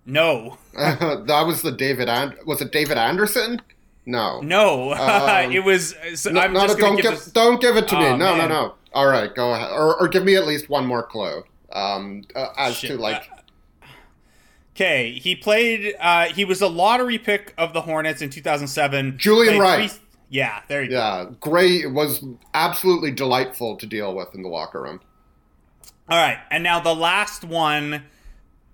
[0.06, 2.08] No, that was the David.
[2.08, 3.60] And- was it David Anderson?
[4.06, 4.40] No.
[4.40, 5.94] no, Um, it was.
[6.14, 7.26] So No, I'm no, just no, don't give give, this.
[7.26, 8.06] don't give it to me.
[8.06, 8.48] Oh, No, man.
[8.48, 8.74] no, no.
[8.92, 11.44] All right, go ahead, or, or give me at least one more clue.
[11.72, 12.90] Um, uh, as Shit.
[12.92, 13.28] to like,
[14.74, 15.94] Okay, he played.
[16.00, 19.18] Uh, he was a lottery pick of the Hornets in 2007.
[19.18, 19.90] Julian Wright.
[19.90, 20.96] three- yeah, there you go.
[20.96, 25.00] yeah, Gray was absolutely delightful to deal with in the locker room.
[26.10, 28.04] All right, and now the last one,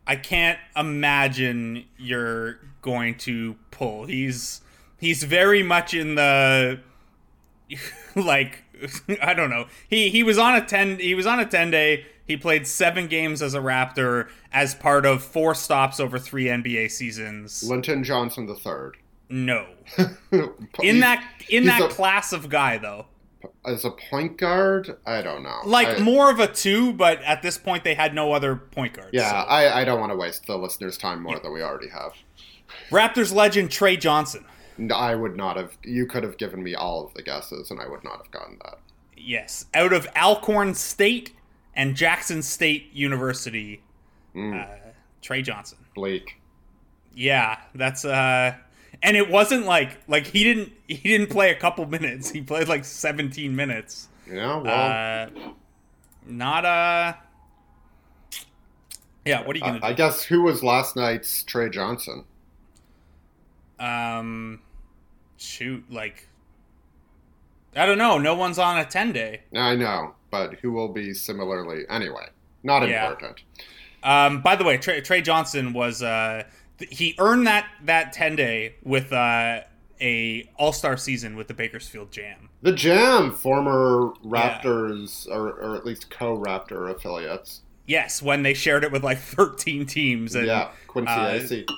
[0.07, 4.07] I can't imagine you're going to pull.
[4.07, 4.63] He's
[4.99, 6.81] he's very much in the
[8.17, 8.65] like
[9.23, 9.67] I don't know.
[9.89, 12.07] He he was on a ten he was on a ten day.
[12.27, 16.91] He played seven games as a Raptor as part of four stops over three NBA
[16.91, 17.63] seasons.
[17.63, 18.97] Linton Johnson the third.
[19.29, 19.67] No,
[20.83, 23.07] in that in that a- class of guy though.
[23.65, 25.61] As a point guard, I don't know.
[25.65, 28.95] Like I- more of a two, but at this point they had no other point
[28.95, 29.11] guards.
[29.13, 29.37] Yeah, so.
[29.49, 32.13] I, I don't want to waste the listeners' time more than we already have.
[32.91, 34.45] Raptors legend Trey Johnson.
[34.95, 35.77] I would not have.
[35.83, 38.59] You could have given me all of the guesses, and I would not have gotten
[38.65, 38.79] that.
[39.17, 41.33] Yes, out of Alcorn State
[41.75, 43.83] and Jackson State University.
[44.35, 44.63] Mm.
[44.63, 44.77] Uh,
[45.23, 45.79] Trey Johnson.
[45.95, 46.41] Blake.
[47.15, 48.55] Yeah, that's uh
[49.03, 52.31] and it wasn't like like he didn't he didn't play a couple minutes.
[52.31, 54.09] He played like 17 minutes.
[54.31, 55.31] Yeah, well, Uh
[56.27, 57.15] not uh
[59.25, 62.25] Yeah, what are you going I, I guess who was last night's Trey Johnson?
[63.79, 64.61] Um
[65.37, 66.29] shoot, like
[67.75, 69.43] I don't know, no one's on a 10 day.
[69.55, 72.27] I know, but who will be similarly anyway?
[72.63, 73.09] Not Yeah.
[73.09, 73.43] important.
[74.03, 76.45] Um, by the way, Trey, Trey Johnson was uh,
[76.79, 79.61] he earned that that ten day with uh,
[80.01, 82.49] a All Star season with the Bakersfield Jam.
[82.63, 87.63] The Jam, former Raptors, or, or at least co-Raptor affiliates.
[87.87, 90.35] Yes, when they shared it with like thirteen teams.
[90.35, 91.69] And, yeah, Quincy uh, Acy,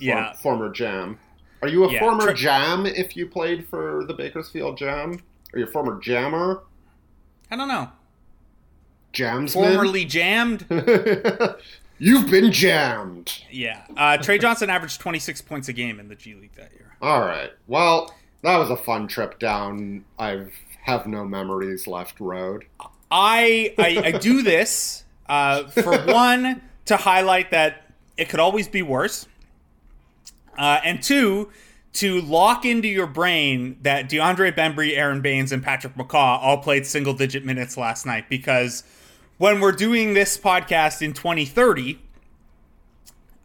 [0.00, 0.34] yeah.
[0.34, 1.18] former Jam.
[1.62, 5.20] Are you a Yeah, former Tre- Jam if you played for the Bakersfield Jam?
[5.52, 6.62] Are you a former Jammer?
[7.50, 7.88] I don't know.
[9.12, 9.52] Jamsman?
[9.52, 10.66] Formerly jammed.
[11.98, 13.42] You've been jammed.
[13.50, 13.82] yeah.
[13.96, 16.96] Uh, Trey Johnson averaged twenty six points a game in the G League that year.
[17.02, 17.50] All right.
[17.66, 20.04] Well, that was a fun trip down.
[20.18, 20.46] I
[20.82, 22.64] have no memories left road.
[23.10, 28.82] I I, I do this uh, for one to highlight that it could always be
[28.82, 29.26] worse,
[30.56, 31.50] uh, and two
[31.94, 36.86] to lock into your brain that DeAndre Bembry, Aron Baynes, and Patrick McCaw all played
[36.86, 38.84] single digit minutes last night because
[39.38, 41.98] when we're doing this podcast in 2030,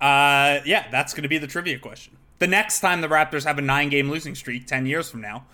[0.02, 2.18] uh, yeah, that's going to be the trivia question.
[2.40, 5.46] the next time the Raptors have a nine game losing streak 10 years from now.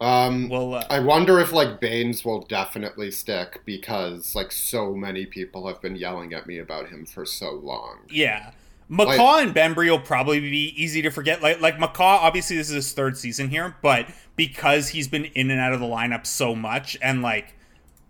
[0.00, 5.26] Um, Well, uh, I wonder if like Baynes will definitely stick because like so many
[5.26, 7.98] people have been yelling at me about him for so long.
[8.08, 8.52] Yeah.
[8.90, 11.42] McCaw and Bembry will probably be easy to forget.
[11.42, 15.50] Like like McCaw, obviously this is his third season here, but because he's been in
[15.50, 17.54] and out of the lineup so much and like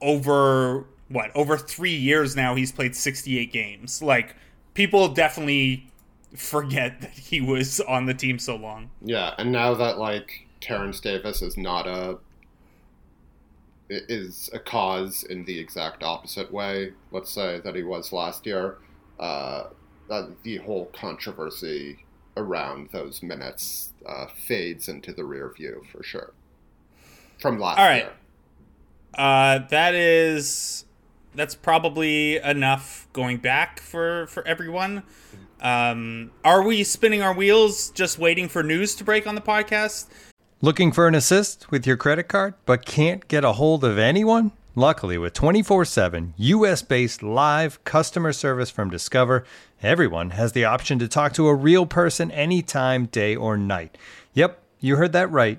[0.01, 4.00] over what, over three years now he's played sixty eight games.
[4.00, 4.34] Like
[4.74, 5.86] people definitely
[6.36, 8.90] forget that he was on the team so long.
[9.02, 12.18] Yeah, and now that like Terence Davis is not a
[13.90, 18.78] is a cause in the exact opposite way, let's say that he was last year,
[19.18, 19.64] uh,
[20.08, 22.04] that the whole controversy
[22.36, 26.32] around those minutes uh, fades into the rear view for sure.
[27.40, 28.04] From last All right.
[28.04, 28.12] year.
[29.14, 30.84] Uh, that is
[31.35, 35.03] that's probably enough going back for for everyone.
[35.61, 40.07] Um, are we spinning our wheels just waiting for news to break on the podcast?
[40.62, 44.53] Looking for an assist with your credit card but can't get a hold of anyone?
[44.74, 49.45] Luckily, with 24 7 US based live customer service from Discover,
[49.83, 53.99] everyone has the option to talk to a real person anytime, day or night.
[54.33, 55.59] Yep, you heard that right.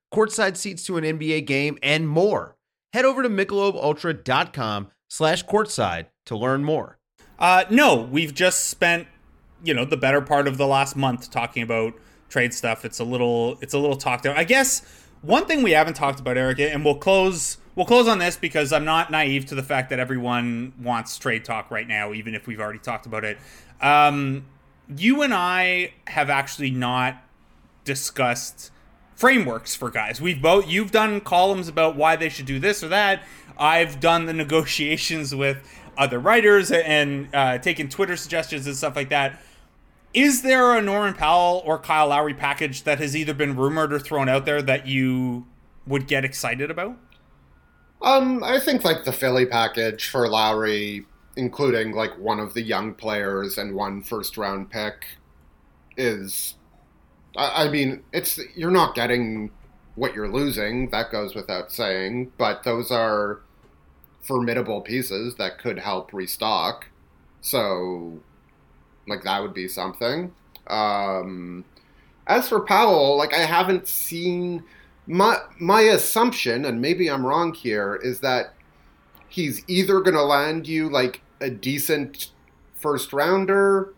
[0.13, 2.57] courtside seats to an NBA game, and more.
[2.93, 6.97] Head over to michelobultra.com slash courtside to learn more.
[7.39, 9.07] Uh, no, we've just spent
[9.63, 11.93] you know the better part of the last month talking about
[12.29, 12.85] trade stuff.
[12.85, 14.37] It's a little it's a little talked out.
[14.37, 14.81] I guess
[15.21, 18.73] one thing we haven't talked about, Eric, and we'll close we'll close on this because
[18.73, 22.47] I'm not naive to the fact that everyone wants trade talk right now, even if
[22.47, 23.37] we've already talked about it.
[23.81, 24.45] Um,
[24.95, 27.23] you and I have actually not
[27.83, 28.71] discussed
[29.21, 30.19] frameworks for guys.
[30.19, 33.23] We've both you've done columns about why they should do this or that.
[33.55, 35.63] I've done the negotiations with
[35.95, 39.39] other writers and uh, taken Twitter suggestions and stuff like that.
[40.11, 43.99] Is there a Norman Powell or Kyle Lowry package that has either been rumored or
[43.99, 45.45] thrown out there that you
[45.85, 46.97] would get excited about?
[48.01, 51.05] Um, I think like the Philly package for Lowry,
[51.35, 55.05] including like one of the young players and one first round pick,
[55.95, 56.55] is.
[57.35, 59.51] I, I mean, it's you're not getting
[59.95, 60.89] what you're losing.
[60.89, 62.31] That goes without saying.
[62.37, 63.41] But those are
[64.21, 66.87] formidable pieces that could help restock.
[67.41, 68.19] So,
[69.07, 70.33] like that would be something.
[70.67, 71.65] Um,
[72.27, 74.63] as for Powell, like I haven't seen
[75.07, 78.53] my my assumption, and maybe I'm wrong here, is that
[79.27, 82.31] he's either going to land you like a decent
[82.75, 83.93] first rounder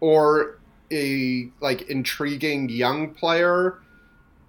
[0.00, 0.58] or
[0.92, 3.78] a like intriguing young player.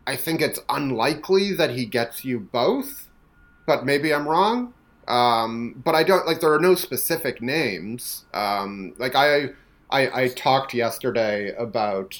[0.06, 3.10] I think it's unlikely that he gets you both,
[3.66, 4.74] but maybe I'm wrong.
[5.08, 8.26] Um, but I don't like there are no specific names.
[8.34, 9.50] Um, like I,
[9.90, 12.20] I I talked yesterday about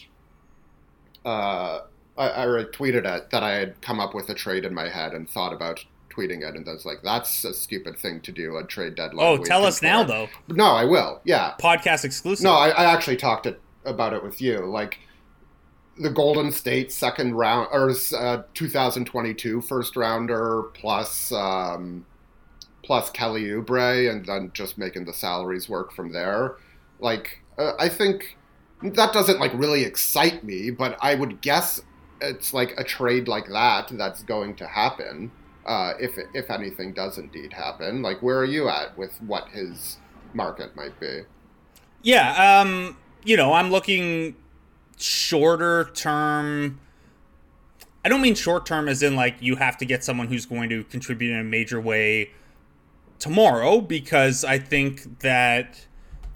[1.26, 1.82] uh,
[2.18, 5.14] I, I tweeted it that I had come up with a trade in my head
[5.14, 8.58] and thought about tweeting it, and I was like, "That's a stupid thing to do
[8.58, 10.30] a trade deadline." Oh, tell us before." now though.
[10.48, 11.22] No, I will.
[11.26, 11.54] Yeah.
[11.60, 12.44] Podcast exclusive.
[12.44, 14.60] No, I, I actually talked it, about it with you.
[14.60, 15.00] Like
[15.98, 22.06] the Golden State second round or uh, 2022 first rounder plus um,
[22.84, 26.56] plus Kelly Oubre, and then just making the salaries work from there.
[27.00, 28.38] Like uh, I think
[28.82, 31.82] that doesn't like really excite me, but I would guess
[32.22, 35.32] it's like a trade like that that's going to happen
[35.66, 38.02] uh, if if anything does indeed happen.
[38.02, 39.98] Like where are you at with what his
[40.34, 41.22] market might be?
[42.04, 42.98] Yeah, um,
[43.28, 44.36] you know, I'm looking
[44.98, 46.80] shorter term.
[48.06, 50.70] I don't mean short term as in like you have to get someone who's going
[50.70, 52.32] to contribute in a major way
[53.20, 55.86] tomorrow, because I think that,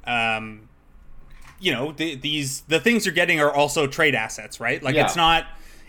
[0.06, 0.68] um,
[1.62, 4.84] you know, the, these the things you're getting are also trade assets, right?
[4.84, 5.06] Like Yeah.
[5.06, 5.46] it's not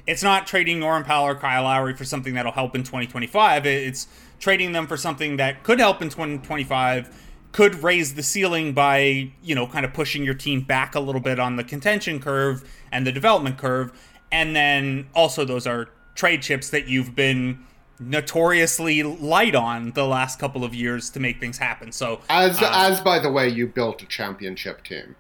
[0.07, 3.67] it's not trading Norman Powell or Kyle Lowry for something that'll help in 2025.
[3.67, 4.07] It's
[4.39, 7.09] trading them for something that could help in 2025,
[7.53, 11.21] could raise the ceiling by, you know, kind of pushing your team back a little
[11.21, 13.93] bit on the contention curve and the development curve.
[14.31, 17.65] And then also, those are trade chips that you've been
[18.01, 21.93] notoriously light on the last couple of years to make things happen.
[21.93, 25.15] So, As uh, as by the way, you built a championship team.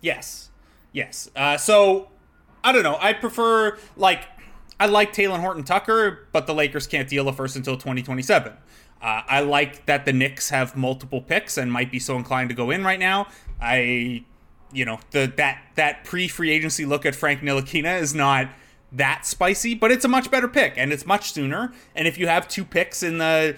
[0.00, 0.50] Yes,
[0.92, 1.30] yes.
[1.34, 2.08] Uh, so
[2.62, 2.96] I don't know.
[3.00, 4.26] I prefer like
[4.78, 8.52] I like Talen Horton-Tucker, but the Lakers can't deal a first until 2027.
[9.04, 12.54] Uh, I like that the Knicks have multiple picks and might be so inclined to
[12.54, 13.26] go in right now.
[13.60, 14.24] I,
[14.72, 18.48] you know, the that that pre free agency look at Frank Ntilikina is not
[18.92, 21.70] that spicy, but it's a much better pick and it's much sooner.
[21.94, 23.56] And if you have two picks in the,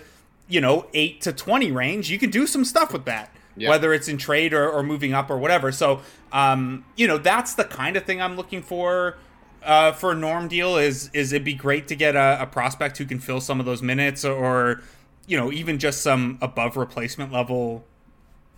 [0.49, 3.33] you know, eight to twenty range, you can do some stuff with that.
[3.57, 3.71] Yeah.
[3.71, 5.71] Whether it's in trade or, or moving up or whatever.
[5.71, 6.01] So,
[6.33, 9.17] um, you know, that's the kind of thing I'm looking for
[9.63, 10.77] uh, for a norm deal.
[10.77, 13.65] Is is it'd be great to get a, a prospect who can fill some of
[13.65, 14.83] those minutes, or
[15.27, 17.85] you know, even just some above replacement level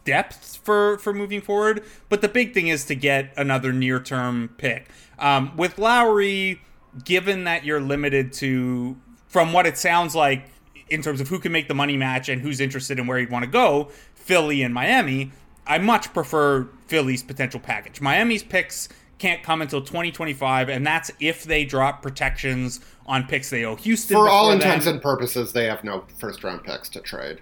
[0.04, 1.84] depth for for moving forward.
[2.08, 4.88] But the big thing is to get another near term pick.
[5.18, 6.60] Um, with Lowry,
[7.04, 8.96] given that you're limited to,
[9.26, 10.46] from what it sounds like,
[10.88, 13.30] in terms of who can make the money match and who's interested in where you'd
[13.30, 15.32] want to go, Philly and Miami,
[15.66, 18.00] I much prefer Philly's potential package.
[18.00, 18.88] Miami's picks
[19.18, 24.16] can't come until 2025, and that's if they drop protections on picks they owe Houston.
[24.16, 27.40] For all intents and purposes, they have no first round picks to trade.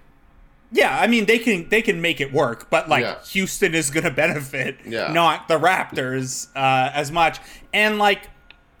[0.71, 3.21] Yeah, I mean they can they can make it work, but like yeah.
[3.25, 5.13] Houston is going to benefit, yeah.
[5.13, 7.39] not the Raptors uh, as much.
[7.73, 8.29] And like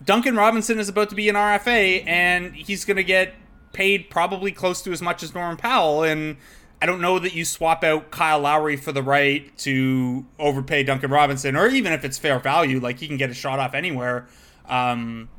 [0.03, 3.35] Duncan Robinson is about to be an RFA, and he's going to get
[3.73, 6.37] paid probably close to as much as Norman Powell, and
[6.81, 11.09] I don't know that you swap out Kyle Lowry for the right to overpay Duncan
[11.09, 14.27] Robinson, or even if it's fair value, like he can get a shot off anywhere.
[14.67, 15.29] Um,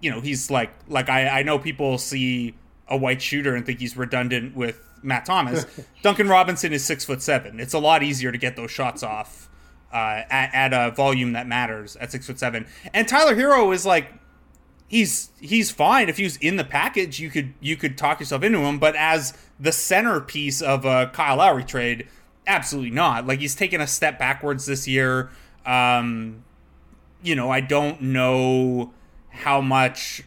[0.00, 2.54] you know, he's like like I, I know people see
[2.88, 5.66] a white shooter and think he's redundant with Matt Thomas.
[6.02, 7.60] Duncan Robinson is six foot seven.
[7.60, 9.48] It's a lot easier to get those shots off
[9.92, 12.66] uh, at, at a volume that matters at six foot seven.
[12.92, 14.12] And Tyler Herro is like
[14.86, 17.20] he's he's fine if he was in the package.
[17.20, 21.36] You could you could talk yourself into him, but as the centerpiece of a Kyle
[21.36, 22.08] Lowry trade,
[22.46, 23.26] absolutely not.
[23.26, 25.30] Like he's taken a step backwards this year.
[25.66, 26.44] Um,
[27.22, 28.92] you know, I don't know
[29.30, 30.22] how much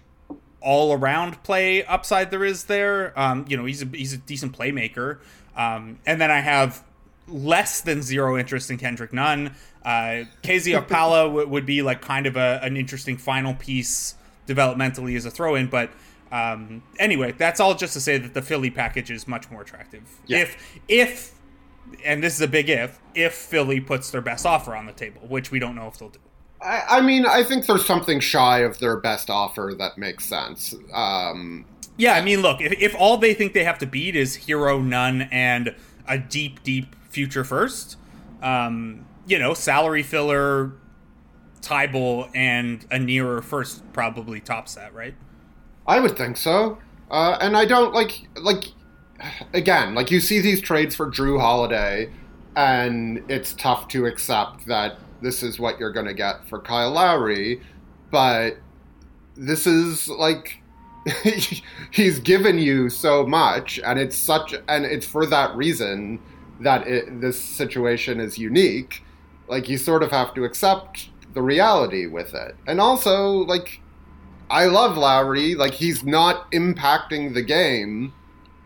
[0.61, 3.17] all around play upside there is there.
[3.19, 5.19] Um, you know, he's a he's a decent playmaker.
[5.55, 6.83] Um, and then I have
[7.27, 9.55] less than zero interest in Kendrick Nunn.
[9.83, 14.15] Uh, KZ Okpala w- would be like kind of a, an interesting final piece
[14.47, 15.67] developmentally as a throw in.
[15.67, 15.91] But
[16.31, 20.03] um, anyway, that's all just to say that the Philly package is much more attractive.
[20.27, 20.39] Yeah.
[20.39, 21.33] If if
[22.05, 25.21] and this is a big if if Philly puts their best offer on the table,
[25.27, 26.19] which we don't know if they'll do.
[26.61, 30.75] I, I mean, I think there's something shy of their best offer that makes sense.
[30.93, 31.65] Um,
[31.97, 34.83] yeah, I mean, look, if, if all they think they have to beat is Herro,
[34.83, 35.75] Nunn, and
[36.07, 37.97] a deep, deep future first,
[38.41, 40.73] um, you know, salary filler,
[41.61, 45.13] Thybulle and a nearer first probably tops that, right?
[45.87, 46.79] I would think so.
[47.09, 48.65] Uh, and I don't like like
[49.53, 52.09] again like you see these trades for Jrue Holiday,
[52.55, 56.91] and it's tough to accept that this is what you're going to get for Kyle
[56.91, 57.61] Lowry,
[58.11, 58.57] but
[59.35, 60.61] this is like
[61.91, 66.19] he's given you so much, and it's such and it's for that reason
[66.59, 69.03] that it, this situation is unique.
[69.47, 72.55] Like you sort of have to accept the reality with it.
[72.67, 73.81] And also, like,
[74.49, 75.55] I love Lowry.
[75.55, 78.13] Like, he's not impacting the game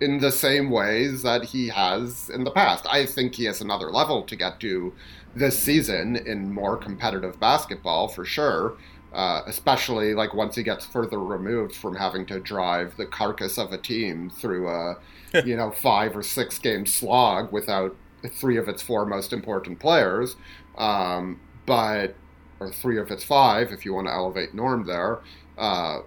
[0.01, 2.85] in the same ways that he has in the past.
[2.89, 4.93] I think he has another level to get to
[5.35, 8.77] this season in more competitive basketball for sure.
[9.13, 13.71] Uh, especially like once he gets further removed from having to drive the carcass of
[13.71, 14.97] a team through a
[15.45, 17.95] you know five or six game slog without
[18.33, 20.35] three of its four most important players.
[20.77, 22.15] Um, but
[22.59, 25.19] or three of its five, if you want to elevate Norm there.
[25.57, 25.99] Uh,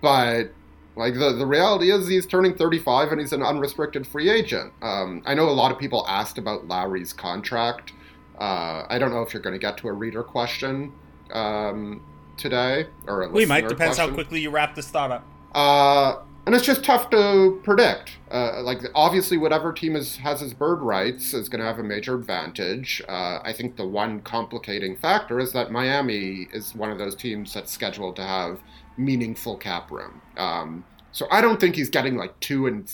[0.00, 0.50] but
[0.96, 4.72] like the the reality is, he's turning 35 and he's an unrestricted free agent.
[4.82, 7.92] Um, I know a lot of people asked about Lowry's contract.
[8.38, 10.92] Uh, I don't know if you're going to get to a reader question
[11.32, 12.02] um,
[12.36, 14.10] today or a we might depends question.
[14.10, 15.24] how quickly you wrap this thought up.
[15.54, 18.18] Uh, and it's just tough to predict.
[18.30, 21.82] Uh, like obviously, whatever team is, has his bird rights is going to have a
[21.82, 23.02] major advantage.
[23.08, 27.52] Uh, I think the one complicating factor is that Miami is one of those teams
[27.52, 28.60] that's scheduled to have
[28.96, 30.20] meaningful cap room.
[30.36, 32.92] Um, so I don't think he's getting like two and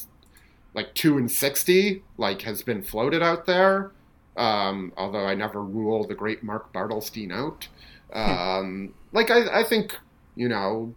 [0.75, 3.93] like two and sixty, like has been floated out there.
[4.37, 7.69] Um, although I never rule the great Mark Bartelstein out.
[8.13, 9.99] Um, like I, I think
[10.35, 10.95] you know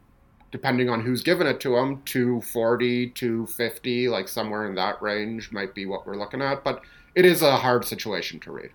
[0.56, 5.76] depending on who's given it to him, 240, 250, like somewhere in that range might
[5.76, 6.64] be what we're looking at.
[6.64, 6.82] But
[7.14, 8.70] it is a hard situation to read.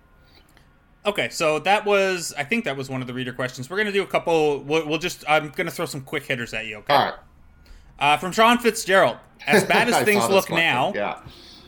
[1.07, 3.67] Okay, so that was, I think that was one of the reader questions.
[3.67, 6.23] We're going to do a couple, we'll, we'll just, I'm going to throw some quick
[6.23, 6.93] hitters at you, okay?
[6.93, 7.13] All right.
[7.97, 9.17] Uh, from Sean Fitzgerald.
[9.47, 11.19] As bad as things look now, yeah.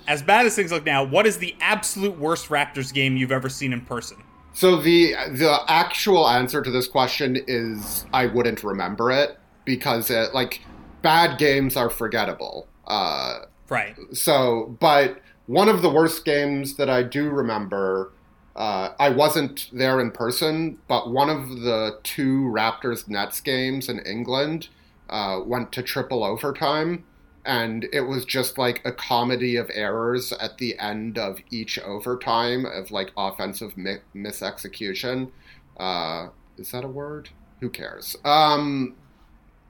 [0.08, 3.50] As bad as things look now, what is the absolute worst Raptors game you've ever
[3.50, 4.18] seen in person?
[4.54, 10.34] So the the actual answer to this question is I wouldn't remember it because it,
[10.34, 10.62] like
[11.02, 12.68] bad games are forgettable.
[12.86, 13.40] Uh,
[13.70, 13.96] Right.
[14.12, 18.12] so, but one of the worst games that I do remember,
[18.56, 24.00] uh, I wasn't there in person, but one of the two Raptors Nets games in
[24.00, 24.68] England
[25.10, 27.04] uh, went to triple overtime.
[27.46, 32.66] And it was just like a comedy of errors at the end of each overtime
[32.66, 35.30] of like offensive mi- misexecution.
[35.78, 37.30] Uh, is that a word?
[37.60, 38.16] Who cares?
[38.24, 38.96] Um,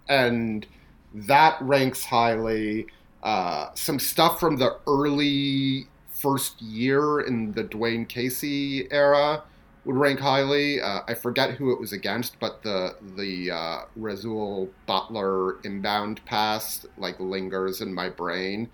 [0.08, 0.68] and
[1.14, 2.88] that ranks highly.
[3.24, 9.44] Uh, some stuff from the early first year in the Dwane Casey era
[9.86, 10.82] would rank highly.
[10.82, 16.86] Uh, I forget who it was against, but the the uh, Rasual Butler inbound pass
[16.98, 18.70] like lingers in my brain.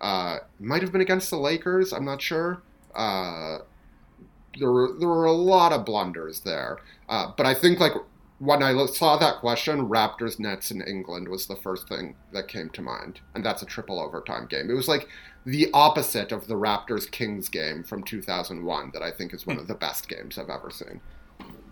[0.00, 1.92] Uh, might have been against the Lakers.
[1.92, 2.62] I'm not sure.
[2.94, 3.58] Uh,
[4.58, 7.92] there were there were a lot of blunders there, uh, but I think like
[8.38, 12.70] when I saw that question, Raptors Nets in England was the first thing that came
[12.70, 14.70] to mind, and that's a triple overtime game.
[14.70, 15.08] It was like
[15.44, 19.68] the opposite of the Raptors Kings game from 2001 that I think is one of
[19.68, 21.00] the best games I've ever seen.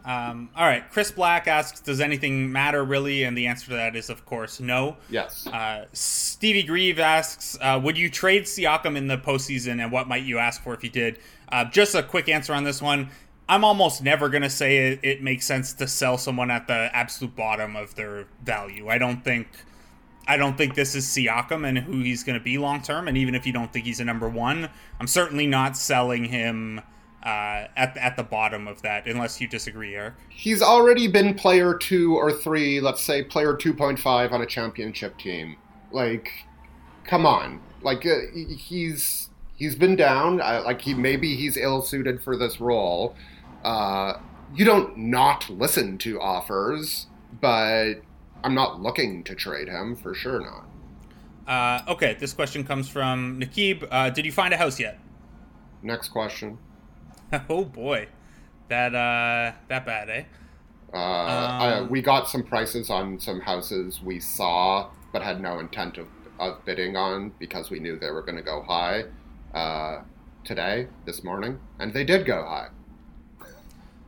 [0.05, 0.91] Um, all right.
[0.91, 4.59] Chris Black asks, "Does anything matter really?" And the answer to that is, of course,
[4.59, 4.97] no.
[5.11, 5.47] Yes.
[5.47, 10.23] Uh, Stevie Grieve asks, uh, "Would you trade Siakam in the postseason, and what might
[10.23, 11.19] you ask for if you did?"
[11.51, 13.11] Uh, just a quick answer on this one.
[13.51, 17.35] I'm almost never gonna say it, it makes sense to sell someone at the absolute
[17.37, 18.89] bottom of their value.
[18.89, 19.49] I don't think,
[20.29, 23.09] I don't think this is Siakam and who he's gonna be long term.
[23.09, 24.69] And even if you don't think he's a number one,
[25.01, 26.83] I'm certainly not selling him
[27.23, 30.15] uh, at at the bottom of that, unless you disagree, Eric.
[30.29, 35.57] He's already been player two or three, let's say player 2.5 on a championship team.
[35.91, 36.31] Like,
[37.05, 37.61] come on.
[37.83, 40.39] Like, uh, he's he's been down.
[40.39, 43.17] Like, he maybe he's ill suited for this role.
[43.65, 44.15] Uh,
[44.55, 47.07] you don't not listen to offers,
[47.41, 47.95] but
[48.45, 50.41] I'm not looking to trade him for sure.
[50.41, 50.69] Not.
[51.47, 53.87] Uh, okay, this question comes from Nakib.
[53.91, 54.99] Uh, did you find a house yet?
[55.83, 56.59] Next question.
[57.49, 58.09] oh boy,
[58.69, 60.25] that uh, that bad, eh?
[60.93, 65.59] Uh, I, Um, we got some prices on some houses we saw, but had no
[65.59, 66.09] intent of,
[66.39, 69.05] of bidding on because we knew they were going to go high
[69.55, 70.03] uh,
[70.45, 72.69] today, this morning, and they did go high.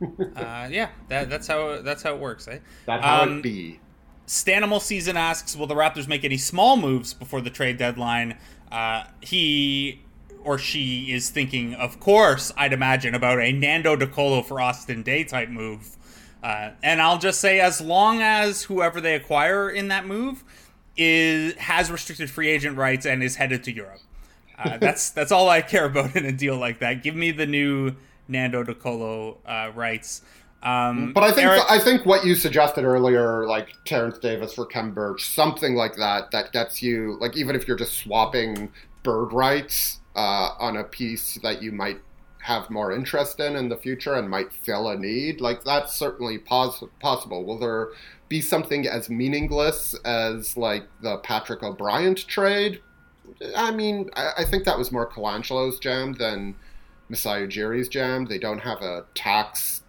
[0.35, 2.57] Uh, yeah, that, that's how that's how it works, eh?
[2.87, 3.79] That how Um, it be.
[4.27, 8.37] Stanimal season asks, will the Raptors make any small moves before the trade deadline?
[8.71, 10.01] Uh, he
[10.43, 15.03] or she is thinking, of course, I'd imagine about a Nando De Colo for Austin
[15.03, 15.97] Daye type move.
[16.43, 20.43] Uh, and I'll just say, as long as whoever they acquire in that move
[20.97, 24.01] is has restricted free agent rights and is headed to Europe,
[24.57, 27.03] uh, that's that's all I care about in a deal like that.
[27.03, 27.95] Give me the new
[28.27, 30.23] Nando De Colo uh, rights.
[30.63, 34.65] Um, But I think Eric- I think what you suggested earlier, like Terence Davis for
[34.65, 38.71] Khem Birch, something like that, that gets you like even if you're just swapping
[39.03, 41.99] bird rights uh, on a piece that you might
[42.43, 46.37] have more interest in in the future and might fill a need, like that's certainly
[46.37, 47.43] pos- possible.
[47.43, 47.89] Will there
[48.29, 52.81] be something as meaningless as like the Patrick O'Bryant trade?
[53.55, 56.55] I mean, I, I think that was more Colangelo's jam than
[57.09, 58.25] Masai Ujiri's jam.
[58.25, 59.81] They don't have a tax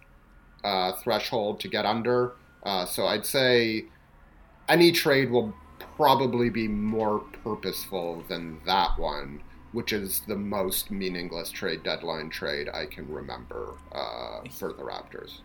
[0.63, 2.33] uh, threshold to get under.
[2.63, 3.85] Uh, so I'd say
[4.69, 5.53] any trade will
[5.97, 9.41] probably be more purposeful than that one,
[9.73, 15.39] which is the most meaningless trade deadline trade I can remember uh, for the Raptors.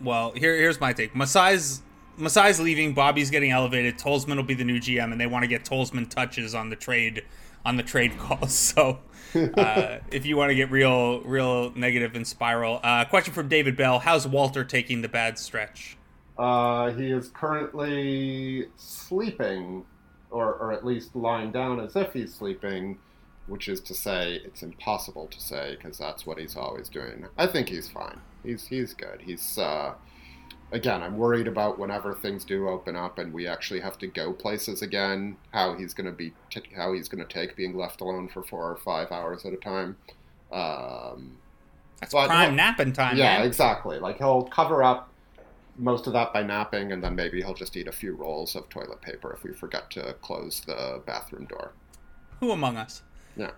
[0.00, 1.14] Well, here here's my take.
[1.14, 1.82] Masai's
[2.18, 2.94] Masai's leaving.
[2.94, 3.98] Bobby's getting elevated.
[3.98, 6.76] Tolzman will be the new GM, and they want to get Tolzman touches on the
[6.76, 7.24] trade
[7.64, 8.54] on the trade calls.
[8.54, 9.00] So,
[9.34, 13.76] uh, if you want to get real real negative and spiral, uh, question from David
[13.76, 15.96] Bell: How's Walter taking the bad stretch?
[16.36, 19.84] Uh, he is currently sleeping,
[20.30, 22.98] or, or at least lying down as if he's sleeping,
[23.46, 27.26] which is to say, it's impossible to say because that's what he's always doing.
[27.38, 28.18] I think he's fine.
[28.42, 29.20] He's he's good.
[29.20, 29.94] He's uh,
[30.72, 34.32] again, I'm worried about whenever things do open up and we actually have to go
[34.32, 35.36] places again.
[35.52, 38.42] How he's going to be, t- how he's going to take being left alone for
[38.42, 39.96] four or five hours at a time.
[40.52, 41.38] Um,
[42.00, 43.16] That's But, prime look, napping time.
[43.16, 43.46] yeah, man.
[43.46, 43.98] exactly.
[43.98, 45.10] Like he'll cover up
[45.76, 48.68] most of that by napping, and then maybe he'll just eat a few rolls of
[48.68, 51.72] toilet paper if we forget to close the bathroom door.
[52.40, 53.02] Who among us?
[53.36, 53.50] Yeah.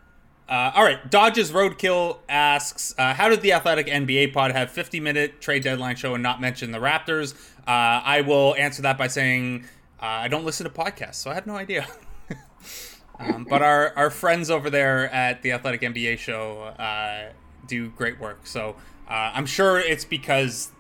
[0.49, 1.11] Uh, all right.
[1.11, 5.97] Dodges Roadkill asks, uh, "How did the Athletic NBA pod have 50 minute trade deadline
[5.97, 7.35] show and not mention the Raptors?"
[7.67, 9.65] Uh, I will answer that by saying
[10.01, 11.89] uh, I don't listen to podcasts, so I have no idea.
[13.19, 17.33] um, but our our friends over there at the Athletic NBA show uh,
[17.67, 18.47] do great work.
[18.47, 18.77] So
[19.09, 20.71] uh, I'm sure it's because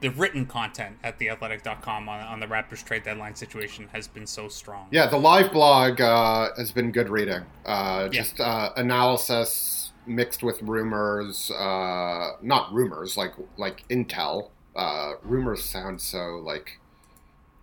[0.00, 4.48] the written content at theathletic.com on, on the Raptors trade deadline situation has been so
[4.48, 4.86] strong.
[4.90, 7.42] Yeah, the live blog uh, has been good reading.
[7.64, 14.50] Uh, just uh, analysis mixed with rumors, uh, not rumors like like intel.
[14.74, 16.78] Uh, rumors sound so like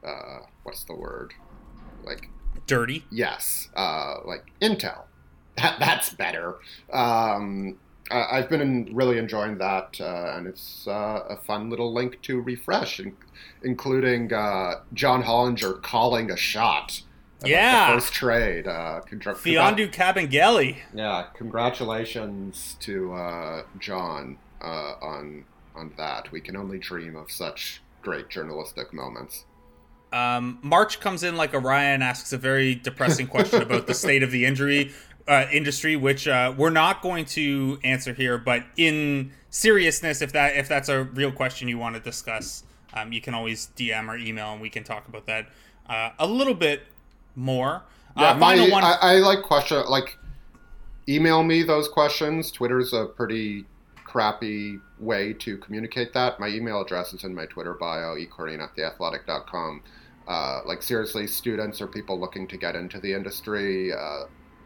[0.05, 1.33] uh, what's the word?
[2.03, 2.29] Like
[2.67, 3.05] Dirty.
[3.11, 5.03] yes, uh, like intel.
[5.57, 6.57] That, that's better.
[6.93, 7.79] Um,
[8.11, 12.41] I- I've been really enjoying that, uh, and it's uh, a fun little link to
[12.41, 13.15] refresh, in-
[13.63, 17.01] including uh, John Hollinger calling a shot.
[17.45, 17.89] Yeah.
[17.93, 18.67] the first trade.
[18.67, 20.77] Uh, congra- Mfiondu Kabengele.
[20.93, 25.45] yeah, congratulations to uh, John uh, on
[25.75, 26.31] on that.
[26.31, 29.45] We can only dream of such great journalistic moments.
[30.11, 34.31] Um, March comes in like Orion asks a very depressing question about the state of
[34.31, 34.91] the injury
[35.27, 38.37] uh, industry, which uh, we're not going to answer here.
[38.37, 42.63] But in seriousness, if that if that's a real question you want to discuss,
[42.93, 45.49] um, you can always DM or email, and we can talk about that
[45.89, 46.83] uh, a little bit
[47.35, 47.83] more.
[48.15, 48.83] Yeah, uh, final my, one.
[48.83, 50.17] I, I like question like
[51.07, 52.51] email me those questions.
[52.51, 53.65] Twitter's a pretty
[54.03, 56.39] crappy way to communicate that.
[56.39, 59.83] My email address is in my Twitter bio, ekoreen at theathletic.com.
[60.27, 64.23] Uh, like seriously, students or people looking to get into the industry, uh,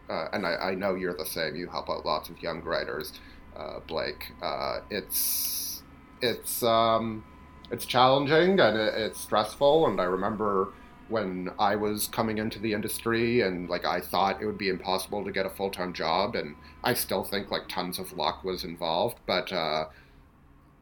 [0.09, 1.55] uh, and I, I know you're the same.
[1.55, 3.13] You help out lots of young writers,
[3.55, 4.31] uh, Blake.
[4.41, 5.83] Uh, it's
[6.21, 7.23] it's um,
[7.71, 9.87] it's challenging and it, it's stressful.
[9.87, 10.69] And I remember
[11.09, 15.23] when I was coming into the industry and like I thought it would be impossible
[15.25, 18.63] to get a full time job, and I still think like tons of luck was
[18.63, 19.17] involved.
[19.25, 19.85] But uh,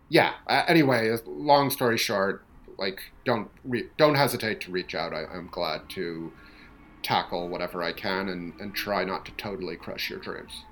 [0.10, 2.44] yeah, anyway, long story short,
[2.78, 5.14] like don't re- don't hesitate to reach out.
[5.14, 6.32] I, I'm glad to
[7.10, 10.64] tackle whatever I can and, and try not to totally crush your dreams.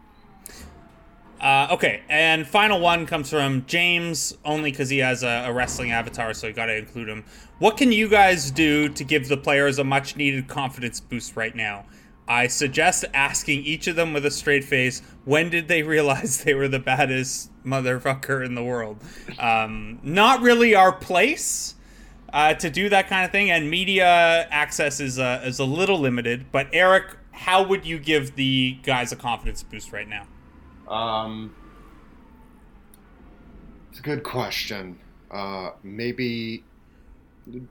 [1.41, 5.91] Uh, okay, and final one comes from James, only because he has a, a wrestling
[5.91, 7.25] avatar, so you got to include him.
[7.57, 11.55] What can you guys do to give the players a much needed confidence boost right
[11.55, 11.85] now?
[12.27, 16.53] I suggest asking each of them with a straight face when did they realize they
[16.53, 18.97] were the baddest motherfucker in the world?
[19.39, 21.75] Um, not really our place
[22.33, 25.99] uh, to do that kind of thing, and media access is, uh, is a little
[25.99, 26.51] limited.
[26.51, 30.27] But, Eric, how would you give the guys a confidence boost right now?
[30.87, 31.55] Um,
[33.89, 34.99] it's a good question.
[35.29, 36.63] Uh, maybe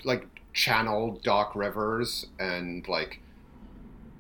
[0.05, 3.21] like channel Doc Rivers and like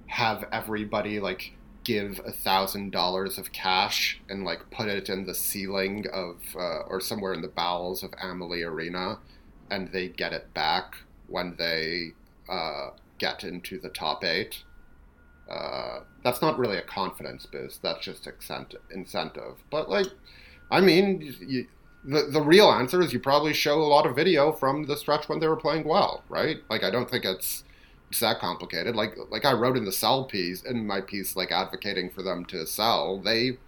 [0.06, 1.52] have everybody like
[1.84, 6.80] give a thousand dollars of cash and like put it in the ceiling of uh,
[6.88, 9.18] or somewhere in the bowels of Amalie Arena,
[9.70, 10.96] and they get it back
[11.28, 12.12] when they
[12.48, 14.62] uh, get into the top eight.
[15.50, 17.82] Uh, that's not really a confidence boost.
[17.82, 18.28] That's just
[18.90, 19.56] incentive.
[19.70, 20.08] But like,
[20.70, 21.66] I mean, you,
[22.04, 25.28] the the real answer is you probably show a lot of video from the stretch
[25.28, 26.58] when they were playing well, right?
[26.68, 27.64] Like, I don't think it's
[28.10, 28.96] it's that complicated.
[28.96, 32.44] Like like I wrote in the sell piece in my piece, like advocating for them
[32.46, 33.18] to sell.
[33.20, 33.58] They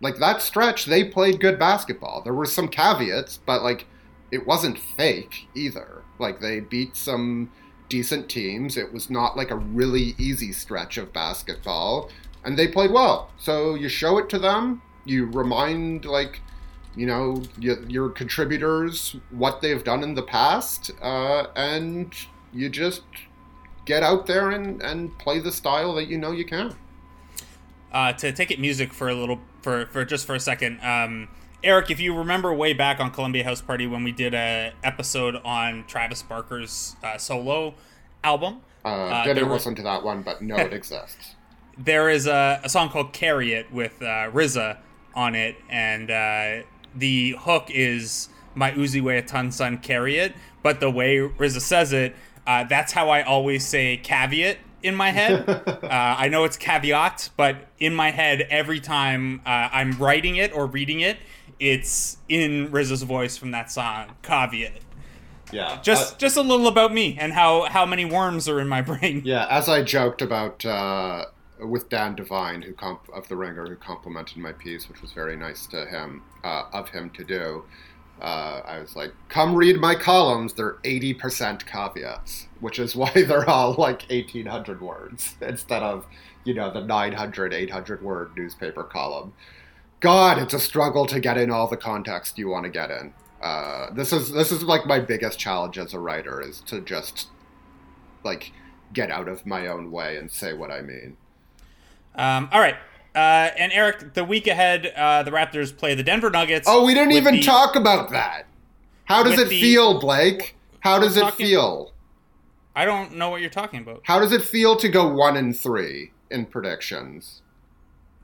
[0.00, 0.84] like that stretch.
[0.84, 2.22] They played good basketball.
[2.22, 3.86] There were some caveats, but like
[4.30, 6.02] it wasn't fake either.
[6.18, 7.50] Like they beat some
[7.88, 8.76] decent teams.
[8.76, 12.10] It was not like a really easy stretch of basketball,
[12.44, 13.30] and they played well.
[13.38, 14.82] So you show it to them.
[15.04, 16.40] You remind like
[16.94, 22.12] you know y- your contributors what they've done in the past, uh, and
[22.52, 23.02] you just
[23.84, 26.74] get out there and, and play the style that you know you can.
[27.92, 30.80] uh, to take it music for a little for for just for a second.
[30.82, 31.28] Um,
[31.62, 35.36] Eric, if you remember way back on Columbia House Party when we did a episode
[35.44, 37.74] on Travis Barker's uh, solo
[38.22, 41.34] album, Uh, Uh, didn't listen to that one, but know it exists.
[41.76, 44.78] there is a, a song called "Carry It" with uh, RZA
[45.14, 46.62] on it, and uh,
[46.94, 51.60] the hook is "My Uzi weigh a ton, son, carry it." But the way RZA
[51.60, 52.14] says it,
[52.46, 55.48] uh, that's how I always say caveat in my head.
[55.48, 60.52] uh, I know it's caveat, but in my head, every time uh, I'm writing it
[60.52, 61.18] or reading it,
[61.60, 64.80] it's in RZA's voice from that song, caveat.
[65.52, 65.80] Yeah.
[65.82, 68.82] Just Uh, just a little about me and how how many worms are in my
[68.90, 69.22] brain.
[69.24, 71.24] yeah, as I joked about uh,
[71.60, 75.36] with Dan Devine, who comp- of the Ringer, who complimented my piece, which was very
[75.36, 77.64] nice to him uh, of him to do.
[78.20, 80.52] Uh, I was like, "Come read my columns.
[80.52, 86.04] They're eighty percent caveats, which is why they're all like eighteen hundred words instead of
[86.44, 89.32] you know the 900, 800 word newspaper column."
[90.00, 93.12] God, it's a struggle to get in all the context you want to get in.
[93.42, 97.28] Uh, this is this is like my biggest challenge as a writer is to just
[98.24, 98.52] like
[98.92, 101.16] get out of my own way and say what I mean.
[102.14, 102.76] Um, all right.
[103.14, 106.66] Uh, and Eric, the week ahead, uh, the Raptors play the Denver Nuggets.
[106.68, 108.46] Oh, we didn't even the- talk about that.
[109.04, 110.56] How does it the- feel, Blake?
[110.80, 111.92] How does it talking- feel?
[112.76, 114.02] I don't know what you're talking about.
[114.04, 117.42] How does it feel to go one and three in predictions?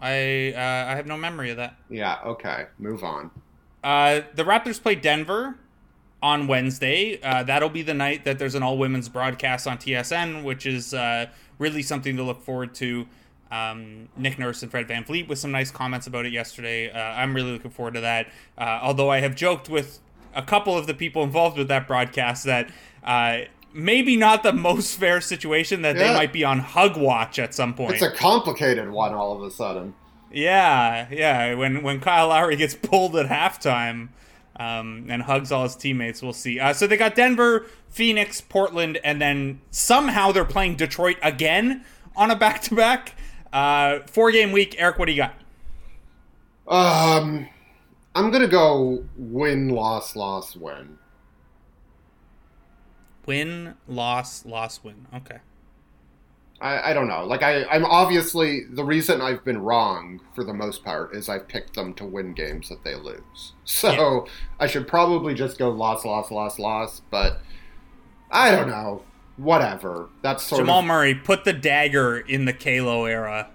[0.04, 1.76] I uh, I have no memory of that.
[1.88, 2.66] Yeah, okay.
[2.78, 3.30] Move on.
[3.82, 5.56] Uh, the Raptors play Denver
[6.22, 7.18] on Wednesday.
[7.22, 10.92] Uh, that'll be the night that there's an all women's broadcast on TSN, which is
[10.92, 11.26] uh,
[11.58, 13.06] really something to look forward to.
[13.50, 16.90] Um, Nick Nurse and Fred VanVleet with some nice comments about it yesterday.
[16.90, 18.26] Uh, I'm really looking forward to that.
[18.58, 20.00] Uh, although I have joked with
[20.34, 22.70] a couple of the people involved with that broadcast that
[23.04, 23.42] uh,
[23.74, 27.74] maybe not the most fair situation that they might be on hug watch at some
[27.74, 27.94] point.
[27.94, 29.94] It's a complicated one all of a sudden.
[30.32, 31.54] Yeah, yeah.
[31.54, 34.08] When when Kyle Lowry gets pulled at halftime
[34.56, 36.58] um, and hugs all his teammates, we'll see.
[36.58, 41.84] Uh, so they got Denver, Phoenix, Portland, and then somehow they're playing Detroit again
[42.16, 43.14] on a back to back.
[44.08, 44.74] Four game week.
[44.78, 45.34] Eric, what do you got?
[46.66, 47.48] Um,
[48.14, 50.98] I'm gonna go win, loss, loss, win.
[53.26, 55.06] Win, loss, loss, win.
[55.14, 55.38] Okay.
[56.60, 57.24] I, I don't know.
[57.24, 61.48] Like I, I'm obviously the reason I've been wrong for the most part is I've
[61.48, 63.52] picked them to win games that they lose.
[63.64, 64.26] So
[64.60, 67.00] I should probably just go loss, loss, loss, loss.
[67.10, 67.40] But
[68.30, 69.02] I don't know.
[69.36, 70.10] Whatever.
[70.22, 73.50] That's sort Jamal of Murray put the dagger in the Kalo era.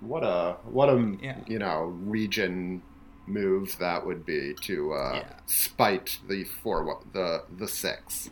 [0.00, 1.36] what a what a Yeah.
[1.46, 2.82] you know region
[3.26, 5.32] move that would be to uh, Yeah.
[5.46, 8.30] spite the four the the six.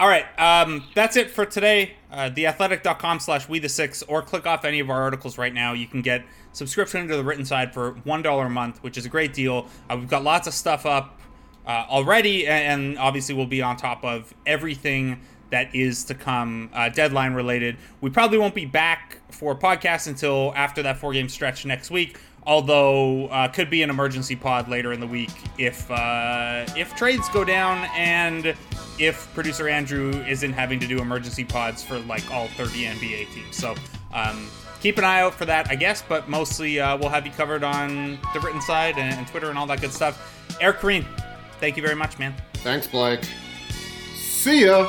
[0.00, 1.92] All right, um, that's it for today.
[2.10, 5.74] Uh, theathletic.com slash we the six, or click off any of our articles right now.
[5.74, 6.24] You can get
[6.54, 9.68] subscription to the written side for $1 a month, which is a great deal.
[9.90, 11.20] Uh, we've got lots of stuff up
[11.66, 15.20] uh, already, and, obviously we'll be on top of everything
[15.50, 17.76] that is to come uh, deadline related.
[18.00, 22.18] We probably won't be back for podcasts until after that four game stretch next week.
[22.46, 27.28] Although uh, could be an emergency pod later in the week if uh, if trades
[27.28, 28.56] go down and
[29.00, 33.56] if producer Andrew isn't having to do emergency pods for like all 30 NBA teams.
[33.56, 33.74] So
[34.12, 34.48] um,
[34.80, 36.02] keep an eye out for that, I guess.
[36.06, 39.58] But mostly uh, we'll have you covered on the written side and, and Twitter and
[39.58, 40.56] all that good stuff.
[40.60, 41.06] Eric Koreen,
[41.58, 42.34] thank you very much, man.
[42.54, 43.24] Thanks, Blake.
[44.14, 44.88] See ya.